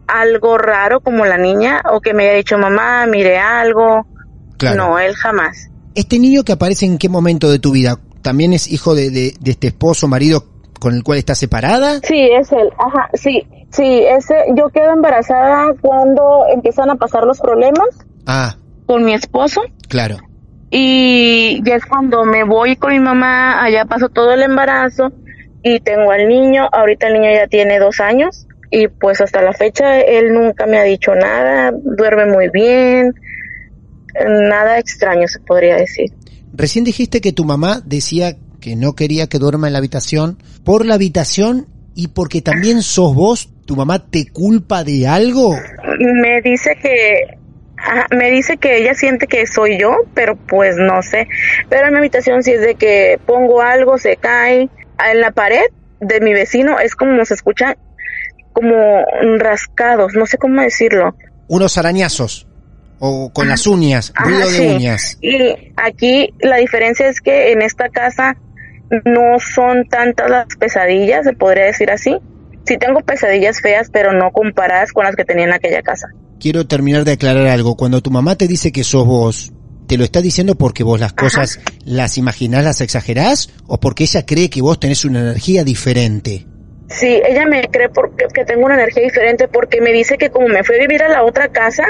algo 0.07 0.57
raro 0.59 1.01
como 1.01 1.25
la 1.25 1.39
niña 1.39 1.81
o 1.91 2.01
que 2.01 2.15
me 2.15 2.25
haya 2.29 2.37
dicho 2.37 2.57
mamá, 2.59 3.05
mire 3.07 3.39
algo. 3.39 4.07
claro. 4.59 4.77
No, 4.77 4.99
él 5.01 5.15
jamás. 5.17 5.71
¿Este 5.97 6.19
niño 6.21 6.45
que 6.45 6.53
aparece 6.53 6.87
en 6.87 6.99
qué 6.99 7.09
momento 7.09 7.51
de 7.51 7.59
tu 7.59 7.73
vida? 7.73 7.99
¿También 8.23 8.53
es 8.53 8.71
hijo 8.71 8.95
de, 8.95 9.11
de- 9.11 9.35
de 9.41 9.51
este 9.51 9.69
esposo, 9.69 10.09
marido 10.09 10.45
con 10.81 10.95
el 10.95 11.03
cual 11.05 11.19
está 11.19 11.35
separada? 11.35 12.01
Sí, 12.03 12.21
es 12.33 12.51
él. 12.53 12.71
Ajá, 12.79 13.09
sí. 13.15 13.47
Sí, 13.71 14.05
ese 14.07 14.35
yo 14.57 14.69
quedo 14.69 14.93
embarazada 14.93 15.75
cuando 15.81 16.45
empiezan 16.53 16.91
a 16.91 16.97
pasar 16.97 17.25
los 17.25 17.41
problemas 17.41 17.89
Ah, 18.27 18.57
con 18.87 19.05
mi 19.05 19.15
esposo. 19.15 19.63
claro. 19.89 20.17
Y 20.71 21.61
ya 21.65 21.77
es 21.77 21.85
cuando 21.87 22.25
me 22.25 22.45
voy 22.45 22.77
con 22.77 22.93
mi 22.93 22.99
mamá, 23.01 23.63
allá 23.63 23.85
paso 23.85 24.09
todo 24.09 24.33
el 24.33 24.43
embarazo 24.43 25.13
y 25.63 25.81
tengo 25.81 26.11
al 26.13 26.29
niño, 26.29 26.67
ahorita 26.73 27.09
el 27.09 27.15
niño 27.15 27.31
ya 27.35 27.47
tiene 27.47 27.79
dos 27.79 28.01
años 28.01 28.47
y 28.71 28.89
pues 28.89 29.21
hasta 29.21 29.43
la 29.43 29.53
fecha 29.53 30.01
él 30.01 30.33
nunca 30.33 30.65
me 30.67 30.79
ha 30.79 30.83
dicho 30.85 31.15
nada, 31.15 31.73
duerme 31.75 32.27
muy 32.27 32.49
bien, 32.49 33.15
nada 34.49 34.79
extraño 34.79 35.29
se 35.29 35.41
podría 35.41 35.77
decir. 35.77 36.11
Recién 36.55 36.85
dijiste 36.85 37.21
que 37.21 37.33
tu 37.33 37.45
mamá 37.45 37.81
decía 37.85 38.37
que 38.61 38.77
no 38.77 38.95
quería 38.95 39.27
que 39.27 39.39
duerma 39.39 39.67
en 39.67 39.73
la 39.73 39.79
habitación 39.79 40.39
por 40.65 40.87
la 40.87 40.95
habitación 40.95 41.67
y 41.95 42.09
porque 42.09 42.43
también 42.43 42.83
sos 42.83 43.15
vos, 43.15 43.51
tu 43.67 43.77
mamá 43.77 44.11
te 44.11 44.27
culpa 44.27 44.85
de 44.85 45.09
algo. 45.09 45.55
Me 45.99 46.41
dice 46.43 46.77
que 46.81 47.39
ajá, 47.77 48.07
me 48.17 48.31
dice 48.31 48.57
que 48.57 48.79
ella 48.79 48.95
siente 48.95 49.27
que 49.27 49.47
soy 49.47 49.79
yo, 49.79 49.97
pero 50.15 50.37
pues 50.37 50.77
no 50.77 51.03
sé. 51.03 51.27
Pero 51.69 51.87
en 51.87 51.93
mi 51.93 51.99
habitación 51.99 52.43
sí 52.43 52.53
es 52.53 52.61
de 52.61 52.75
que 52.75 53.19
pongo 53.27 53.63
algo, 53.63 53.99
se 53.99 54.17
cae 54.17 54.69
en 55.11 55.21
la 55.21 55.33
pared 55.33 55.65
de 56.01 56.21
mi 56.21 56.33
vecino, 56.33 56.79
es 56.79 56.95
como 56.95 57.25
se 57.25 57.35
escuchan 57.35 57.77
como 58.53 59.05
rascados, 59.39 60.13
no 60.15 60.27
sé 60.27 60.37
cómo 60.37 60.61
decirlo. 60.61 61.17
Unos 61.49 61.79
arañazos 61.79 62.47
o 63.05 63.33
con 63.33 63.49
las 63.49 63.67
uñas, 63.67 64.13
Ajá, 64.15 64.29
ruido 64.29 64.49
de 64.49 64.57
sí. 64.57 64.67
uñas. 64.77 65.19
Y 65.21 65.73
aquí 65.77 66.33
la 66.39 66.59
diferencia 66.59 67.09
es 67.09 67.21
que 67.21 67.51
en 67.51 67.61
esta 67.61 67.89
casa 67.89 68.37
no 69.05 69.41
son 69.41 69.89
tantas 69.89 70.31
las 70.31 70.47
pesadillas, 70.57 71.25
se 71.25 71.33
podría 71.33 71.65
decir 71.65 71.91
así. 71.91 72.17
Sí 72.65 72.79
tengo 72.79 73.01
pesadillas 73.01 73.61
feas, 73.61 73.91
pero 73.93 74.13
no 74.13 74.31
comparadas 74.31 74.93
con 74.93 75.03
las 75.03 75.17
que 75.17 75.25
tenía 75.25 75.47
en 75.47 75.53
aquella 75.53 75.83
casa. 75.83 76.07
Quiero 76.39 76.69
terminar 76.69 77.05
de 77.05 77.13
aclarar 77.13 77.49
algo. 77.49 77.77
Cuando 77.77 78.01
tu 78.03 78.13
mamá 78.13 78.37
te 78.37 78.47
dice 78.47 78.71
que 78.71 78.85
sos 78.85 79.05
vos, 79.05 79.53
¿te 79.89 79.97
lo 79.97 80.05
está 80.05 80.21
diciendo 80.21 80.55
porque 80.55 80.85
vos 80.85 81.01
las 81.01 81.13
cosas 81.13 81.59
las 81.85 82.19
imaginás, 82.19 82.63
las 82.63 82.81
exagerás? 82.83 83.51
¿O 83.67 83.81
porque 83.81 84.05
ella 84.05 84.25
cree 84.25 84.49
que 84.49 84.63
vos 84.63 84.79
tenés 84.79 85.05
una 85.05 85.19
energía 85.19 85.65
diferente? 85.65 86.47
Sí, 86.89 87.21
ella 87.29 87.47
me 87.47 87.63
cree 87.63 87.89
porque, 87.89 88.27
que 88.33 88.45
tengo 88.45 88.65
una 88.67 88.75
energía 88.75 89.03
diferente 89.03 89.49
porque 89.49 89.81
me 89.81 89.93
dice 89.93 90.17
que 90.19 90.31
como 90.31 90.47
me 90.47 90.63
fui 90.63 90.77
a 90.77 90.79
vivir 90.79 91.03
a 91.03 91.09
la 91.09 91.25
otra 91.25 91.49
casa 91.49 91.83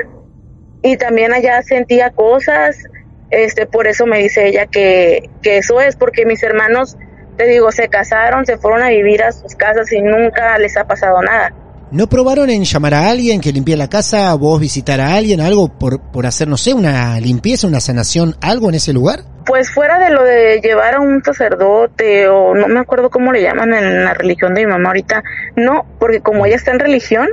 y 0.83 0.97
también 0.97 1.33
allá 1.33 1.62
sentía 1.62 2.11
cosas, 2.11 2.77
este, 3.31 3.66
por 3.66 3.87
eso 3.87 4.07
me 4.07 4.18
dice 4.18 4.49
ella 4.49 4.66
que, 4.66 5.31
que 5.42 5.59
eso 5.59 5.81
es, 5.81 5.97
porque 5.97 6.27
mis 6.27 6.42
hermanos, 6.42 6.97
te 7.37 7.47
digo, 7.47 7.71
se 7.73 7.88
casaron, 7.88 8.45
se 8.45 8.59
fueron 8.59 8.83
a 8.83 8.88
vivir 8.88 9.23
a 9.23 9.33
sus 9.33 9.55
casas 9.55 9.90
y 9.92 10.03
nunca 10.03 10.59
les 10.59 10.77
ha 10.77 10.85
pasado 10.85 11.23
nada. 11.23 11.53
¿No 11.92 12.09
probaron 12.09 12.49
en 12.49 12.64
llamar 12.64 12.95
a 12.95 13.11
alguien 13.11 13.38
que 13.38 13.53
limpie 13.53 13.77
la 13.77 13.88
casa, 13.90 14.35
vos 14.35 14.59
visitar 14.59 14.99
a 14.99 15.14
alguien, 15.14 15.42
algo 15.42 15.68
por, 15.68 16.01
por 16.11 16.25
hacer, 16.25 16.49
no 16.49 16.57
sé, 16.57 16.73
una 16.73 17.21
limpieza, 17.21 17.66
una 17.66 17.81
sanación, 17.81 18.35
algo 18.40 18.71
en 18.71 18.77
ese 18.77 18.95
lugar? 18.95 19.21
Pues 19.45 19.71
fuera 19.71 19.99
de 19.99 20.09
lo 20.09 20.25
de 20.25 20.62
llevar 20.62 20.95
a 20.95 21.01
un 21.01 21.23
sacerdote 21.23 22.29
o 22.29 22.55
no 22.55 22.66
me 22.68 22.81
acuerdo 22.81 23.11
cómo 23.11 23.31
le 23.31 23.42
llaman 23.42 23.75
en 23.75 24.07
la 24.07 24.14
religión 24.14 24.55
de 24.55 24.64
mi 24.64 24.73
mamá 24.73 24.88
ahorita, 24.88 25.23
no, 25.57 25.85
porque 25.99 26.21
como 26.21 26.47
ella 26.47 26.57
está 26.57 26.71
en 26.71 26.79
religión, 26.79 27.29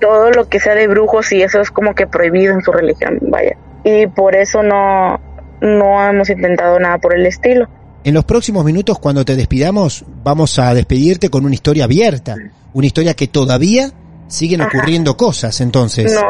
todo 0.00 0.30
lo 0.30 0.48
que 0.48 0.60
sea 0.60 0.74
de 0.74 0.88
brujos 0.88 1.30
y 1.32 1.42
eso 1.42 1.60
es 1.60 1.70
como 1.70 1.94
que 1.94 2.06
prohibido 2.06 2.54
en 2.54 2.62
su 2.62 2.72
religión, 2.72 3.18
vaya. 3.22 3.56
Y 3.84 4.06
por 4.06 4.34
eso 4.34 4.62
no, 4.62 5.20
no 5.60 6.08
hemos 6.08 6.30
intentado 6.30 6.78
nada 6.80 6.98
por 6.98 7.14
el 7.14 7.26
estilo. 7.26 7.68
En 8.02 8.14
los 8.14 8.24
próximos 8.24 8.64
minutos, 8.64 8.98
cuando 8.98 9.24
te 9.24 9.36
despidamos, 9.36 10.04
vamos 10.24 10.58
a 10.58 10.72
despedirte 10.72 11.28
con 11.28 11.44
una 11.44 11.54
historia 11.54 11.84
abierta, 11.84 12.34
una 12.72 12.86
historia 12.86 13.14
que 13.14 13.28
todavía 13.28 13.90
siguen 14.26 14.62
Ajá. 14.62 14.70
ocurriendo 14.72 15.16
cosas, 15.16 15.60
entonces. 15.60 16.14
No, 16.14 16.20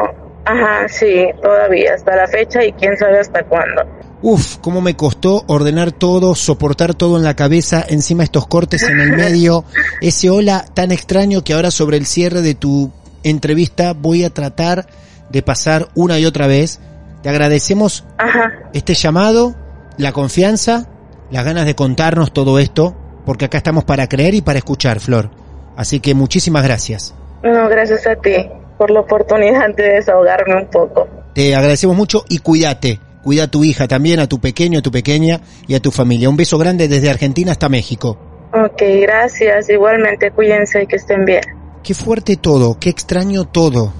ajá, 0.44 0.88
sí, 0.88 1.26
todavía 1.40 1.94
hasta 1.94 2.16
la 2.16 2.26
fecha 2.26 2.64
y 2.64 2.72
quién 2.72 2.96
sabe 2.96 3.20
hasta 3.20 3.44
cuándo. 3.44 3.82
Uf, 4.22 4.56
cómo 4.58 4.80
me 4.80 4.96
costó 4.96 5.44
ordenar 5.46 5.92
todo, 5.92 6.34
soportar 6.34 6.94
todo 6.94 7.16
en 7.16 7.22
la 7.22 7.36
cabeza, 7.36 7.84
encima 7.88 8.24
estos 8.24 8.46
cortes 8.48 8.82
en 8.82 9.00
el 9.00 9.12
medio, 9.12 9.64
ese 10.02 10.28
hola 10.28 10.64
tan 10.74 10.90
extraño 10.90 11.42
que 11.44 11.54
ahora 11.54 11.70
sobre 11.70 11.96
el 11.96 12.04
cierre 12.04 12.42
de 12.42 12.54
tu 12.54 12.90
entrevista 13.22 13.92
voy 13.92 14.24
a 14.24 14.30
tratar 14.30 14.86
de 15.30 15.42
pasar 15.42 15.88
una 15.94 16.18
y 16.18 16.26
otra 16.26 16.46
vez. 16.46 16.80
Te 17.22 17.28
agradecemos 17.28 18.04
Ajá, 18.18 18.70
este 18.72 18.94
llamado, 18.94 19.54
la 19.98 20.12
confianza, 20.12 20.88
las 21.30 21.44
ganas 21.44 21.66
de 21.66 21.74
contarnos 21.74 22.32
todo 22.32 22.58
esto, 22.58 22.96
porque 23.26 23.44
acá 23.44 23.58
estamos 23.58 23.84
para 23.84 24.08
creer 24.08 24.34
y 24.34 24.42
para 24.42 24.58
escuchar, 24.58 25.00
Flor. 25.00 25.30
Así 25.76 26.00
que 26.00 26.14
muchísimas 26.14 26.64
gracias. 26.64 27.14
no, 27.42 27.68
gracias 27.68 28.06
a 28.06 28.16
ti 28.16 28.48
por 28.78 28.90
la 28.90 29.00
oportunidad 29.00 29.74
de 29.74 29.82
desahogarme 29.82 30.56
un 30.56 30.66
poco. 30.66 31.06
Te 31.34 31.54
agradecemos 31.54 31.94
mucho 31.96 32.24
y 32.28 32.38
cuídate. 32.38 32.98
Cuida 33.22 33.44
a 33.44 33.48
tu 33.48 33.62
hija 33.64 33.86
también, 33.86 34.18
a 34.18 34.26
tu 34.26 34.40
pequeño, 34.40 34.78
a 34.78 34.82
tu 34.82 34.90
pequeña 34.90 35.40
y 35.68 35.74
a 35.74 35.80
tu 35.80 35.90
familia. 35.90 36.30
Un 36.30 36.38
beso 36.38 36.56
grande 36.56 36.88
desde 36.88 37.10
Argentina 37.10 37.52
hasta 37.52 37.68
México. 37.68 38.18
Ok, 38.54 38.82
gracias, 39.02 39.68
igualmente, 39.68 40.30
cuídense 40.30 40.82
y 40.82 40.86
que 40.86 40.96
estén 40.96 41.26
bien. 41.26 41.42
Qué 41.82 41.94
fuerte 41.94 42.36
todo, 42.36 42.78
qué 42.78 42.90
extraño 42.90 43.46
todo. 43.46 43.92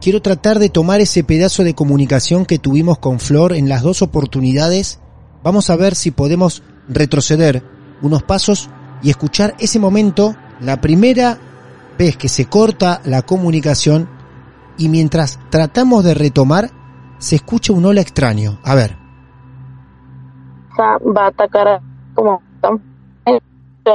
Quiero 0.00 0.22
tratar 0.22 0.58
de 0.58 0.68
tomar 0.68 1.00
ese 1.00 1.24
pedazo 1.24 1.64
de 1.64 1.74
comunicación 1.74 2.46
que 2.46 2.58
tuvimos 2.58 2.98
con 2.98 3.18
Flor 3.18 3.52
en 3.52 3.68
las 3.68 3.82
dos 3.82 4.02
oportunidades. 4.02 5.00
Vamos 5.42 5.70
a 5.70 5.76
ver 5.76 5.94
si 5.94 6.10
podemos 6.10 6.62
retroceder 6.88 7.62
unos 8.02 8.22
pasos 8.22 8.70
y 9.02 9.10
escuchar 9.10 9.54
ese 9.58 9.78
momento, 9.78 10.34
la 10.60 10.80
primera 10.80 11.38
vez 11.98 12.16
que 12.16 12.28
se 12.28 12.46
corta 12.46 13.00
la 13.04 13.22
comunicación 13.22 14.08
y 14.78 14.88
mientras 14.88 15.38
tratamos 15.50 16.04
de 16.04 16.14
retomar, 16.14 16.70
se 17.18 17.36
escucha 17.36 17.72
un 17.72 17.84
hola 17.84 18.00
extraño. 18.00 18.58
A 18.62 18.74
ver, 18.74 18.96
Va 20.78 21.24
a 21.24 21.28
atacar 21.28 21.80
como... 22.14 22.42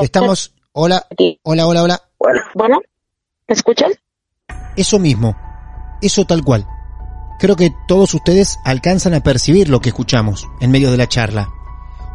estamos... 0.01 0.53
Hola, 0.73 1.05
hola, 1.43 1.67
hola, 1.67 1.83
hola. 1.83 2.01
Bueno, 2.55 2.79
¿me 3.51 3.55
escuchan? 3.55 3.91
Eso 4.77 4.97
mismo, 4.97 5.35
eso 6.01 6.23
tal 6.23 6.41
cual. 6.41 6.65
Creo 7.37 7.57
que 7.57 7.73
todos 7.85 8.13
ustedes 8.13 8.57
alcanzan 8.63 9.13
a 9.13 9.19
percibir 9.19 9.67
lo 9.67 9.81
que 9.81 9.89
escuchamos 9.89 10.47
en 10.61 10.71
medio 10.71 10.89
de 10.89 10.95
la 10.95 11.09
charla. 11.09 11.49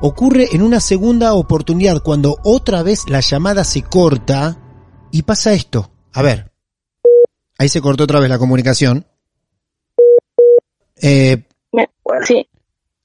Ocurre 0.00 0.48
en 0.52 0.62
una 0.62 0.80
segunda 0.80 1.34
oportunidad 1.34 2.02
cuando 2.02 2.38
otra 2.42 2.82
vez 2.82 3.02
la 3.08 3.20
llamada 3.20 3.64
se 3.64 3.82
corta 3.82 4.56
y 5.10 5.22
pasa 5.24 5.52
esto. 5.52 5.90
A 6.14 6.22
ver. 6.22 6.52
Ahí 7.58 7.68
se 7.68 7.82
cortó 7.82 8.04
otra 8.04 8.18
vez 8.20 8.30
la 8.30 8.38
comunicación. 8.38 9.06
Eh, 11.02 11.44
sí, 12.24 12.48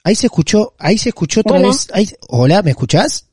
ahí 0.05 0.15
se 0.15 0.27
escuchó, 0.27 0.73
ahí 0.79 0.97
se 0.97 1.09
escuchó 1.09 1.41
otra 1.41 1.53
Bueno. 1.53 1.67
vez. 1.69 1.89
ahí- 1.93 2.09
hola, 2.29 2.61
¿me 2.61 2.71
escuchás? 2.71 3.27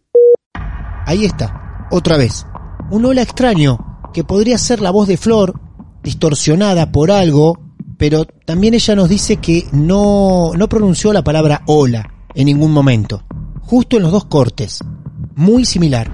Ahí 1.06 1.24
está, 1.24 1.86
otra 1.92 2.16
vez. 2.16 2.44
Un 2.90 3.04
hola 3.04 3.22
extraño, 3.22 3.97
que 4.18 4.24
podría 4.24 4.58
ser 4.58 4.80
la 4.80 4.90
voz 4.90 5.06
de 5.06 5.16
Flor, 5.16 5.60
distorsionada 6.02 6.90
por 6.90 7.12
algo, 7.12 7.56
pero 7.98 8.24
también 8.24 8.74
ella 8.74 8.96
nos 8.96 9.08
dice 9.08 9.36
que 9.36 9.68
no, 9.70 10.50
no 10.56 10.68
pronunció 10.68 11.12
la 11.12 11.22
palabra 11.22 11.62
hola 11.66 12.12
en 12.34 12.46
ningún 12.46 12.72
momento. 12.72 13.22
Justo 13.62 13.96
en 13.96 14.02
los 14.02 14.10
dos 14.10 14.24
cortes. 14.24 14.80
Muy 15.36 15.64
similar. 15.64 16.10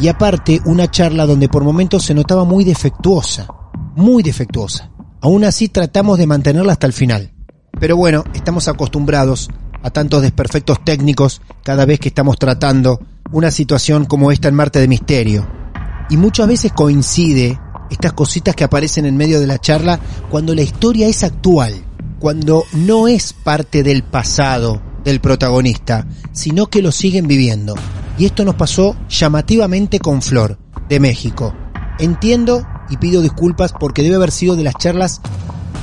Y 0.00 0.08
aparte, 0.08 0.60
una 0.64 0.90
charla 0.90 1.26
donde 1.26 1.48
por 1.48 1.62
momentos 1.62 2.02
se 2.02 2.12
notaba 2.12 2.42
muy 2.42 2.64
defectuosa. 2.64 3.46
Muy 3.94 4.24
defectuosa. 4.24 4.90
Aún 5.20 5.44
así 5.44 5.68
tratamos 5.68 6.18
de 6.18 6.26
mantenerla 6.26 6.72
hasta 6.72 6.88
el 6.88 6.92
final. 6.92 7.32
Pero 7.78 7.96
bueno, 7.96 8.24
estamos 8.34 8.66
acostumbrados 8.66 9.48
a 9.84 9.90
tantos 9.90 10.22
desperfectos 10.22 10.84
técnicos 10.84 11.40
cada 11.62 11.84
vez 11.84 12.00
que 12.00 12.08
estamos 12.08 12.36
tratando 12.36 12.98
una 13.30 13.52
situación 13.52 14.06
como 14.06 14.32
esta 14.32 14.48
en 14.48 14.56
Marte 14.56 14.80
de 14.80 14.88
Misterio. 14.88 15.57
Y 16.10 16.16
muchas 16.16 16.48
veces 16.48 16.72
coincide 16.72 17.58
estas 17.90 18.12
cositas 18.12 18.54
que 18.54 18.64
aparecen 18.64 19.06
en 19.06 19.16
medio 19.16 19.40
de 19.40 19.46
la 19.46 19.58
charla 19.58 19.98
cuando 20.30 20.54
la 20.54 20.62
historia 20.62 21.08
es 21.08 21.22
actual, 21.22 21.74
cuando 22.18 22.64
no 22.72 23.08
es 23.08 23.32
parte 23.32 23.82
del 23.82 24.02
pasado 24.02 24.82
del 25.04 25.20
protagonista, 25.20 26.06
sino 26.32 26.66
que 26.66 26.82
lo 26.82 26.92
siguen 26.92 27.26
viviendo. 27.26 27.74
Y 28.18 28.26
esto 28.26 28.44
nos 28.44 28.56
pasó 28.56 28.96
llamativamente 29.08 30.00
con 30.00 30.22
Flor, 30.22 30.58
de 30.88 31.00
México. 31.00 31.54
Entiendo 31.98 32.66
y 32.90 32.96
pido 32.96 33.22
disculpas 33.22 33.72
porque 33.78 34.02
debe 34.02 34.16
haber 34.16 34.30
sido 34.30 34.56
de 34.56 34.64
las 34.64 34.74
charlas 34.74 35.20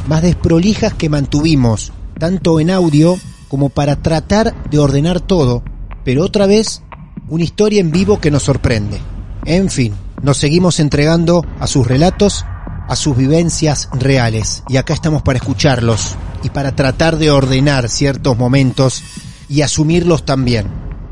más 0.07 0.21
desprolijas 0.21 0.93
que 0.93 1.09
mantuvimos, 1.09 1.91
tanto 2.19 2.59
en 2.59 2.71
audio 2.71 3.17
como 3.47 3.69
para 3.69 3.95
tratar 3.95 4.53
de 4.69 4.79
ordenar 4.79 5.21
todo, 5.21 5.63
pero 6.03 6.23
otra 6.23 6.45
vez 6.45 6.83
una 7.29 7.43
historia 7.43 7.79
en 7.79 7.91
vivo 7.91 8.19
que 8.19 8.31
nos 8.31 8.43
sorprende. 8.43 8.99
En 9.45 9.69
fin, 9.69 9.93
nos 10.21 10.37
seguimos 10.37 10.79
entregando 10.79 11.45
a 11.59 11.67
sus 11.67 11.87
relatos, 11.87 12.45
a 12.87 12.95
sus 12.95 13.17
vivencias 13.17 13.89
reales, 13.93 14.63
y 14.67 14.77
acá 14.77 14.93
estamos 14.93 15.21
para 15.21 15.37
escucharlos 15.37 16.15
y 16.43 16.49
para 16.49 16.75
tratar 16.75 17.17
de 17.17 17.31
ordenar 17.31 17.89
ciertos 17.89 18.37
momentos 18.37 19.03
y 19.49 19.61
asumirlos 19.61 20.25
también, 20.25 20.67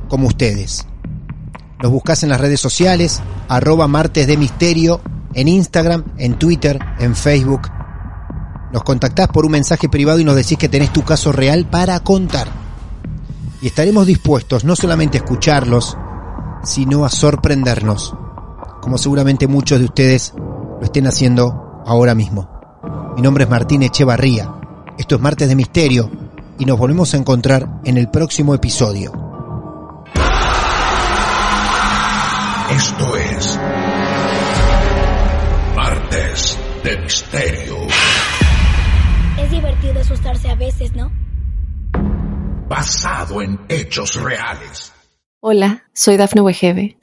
como 0.07 0.27
ustedes. 0.27 0.85
Los 1.79 1.91
buscás 1.91 2.23
en 2.23 2.29
las 2.29 2.39
redes 2.39 2.61
sociales, 2.61 3.21
arroba 3.49 3.87
martes 3.87 4.27
de 4.27 4.37
misterio, 4.37 5.01
en 5.33 5.47
Instagram, 5.47 6.05
en 6.17 6.39
Twitter, 6.39 6.79
en 6.99 7.15
Facebook. 7.15 7.69
Nos 8.71 8.83
contactás 8.83 9.27
por 9.27 9.45
un 9.45 9.51
mensaje 9.51 9.89
privado 9.89 10.19
y 10.19 10.23
nos 10.23 10.35
decís 10.35 10.57
que 10.57 10.69
tenés 10.69 10.93
tu 10.93 11.03
caso 11.03 11.31
real 11.31 11.65
para 11.69 11.99
contar. 11.99 12.47
Y 13.61 13.67
estaremos 13.67 14.07
dispuestos 14.07 14.63
no 14.63 14.75
solamente 14.75 15.17
a 15.17 15.21
escucharlos, 15.21 15.97
sino 16.63 17.05
a 17.05 17.09
sorprendernos, 17.09 18.15
como 18.83 18.97
seguramente 18.97 19.47
muchos 19.47 19.79
de 19.79 19.85
ustedes 19.85 20.33
lo 20.35 20.81
estén 20.83 21.07
haciendo 21.07 21.81
ahora 21.85 22.13
mismo. 22.13 22.49
Mi 23.15 23.21
nombre 23.21 23.45
es 23.45 23.49
Martín 23.49 23.81
Echevarría, 23.81 24.53
esto 24.97 25.15
es 25.15 25.21
Martes 25.21 25.47
de 25.47 25.55
Misterio 25.55 26.11
y 26.59 26.65
nos 26.65 26.77
volvemos 26.77 27.13
a 27.13 27.17
encontrar 27.17 27.79
en 27.85 27.97
el 27.97 28.09
próximo 28.09 28.53
episodio. 28.53 29.13
Esto 32.71 33.15
es 33.15 33.59
Martes 35.77 36.59
de 36.83 36.97
Misterio, 36.97 37.77
Es 39.39 39.49
divertido 39.49 40.01
asustarse 40.01 40.49
a 40.49 40.55
veces, 40.55 40.93
¿no? 40.93 41.09
basado 42.67 43.41
en 43.41 43.59
hechos 43.69 44.21
reales. 44.21 44.91
Hola, 45.39 45.83
soy 45.93 46.17
Dafne 46.17 46.41
Wegebe 46.41 46.97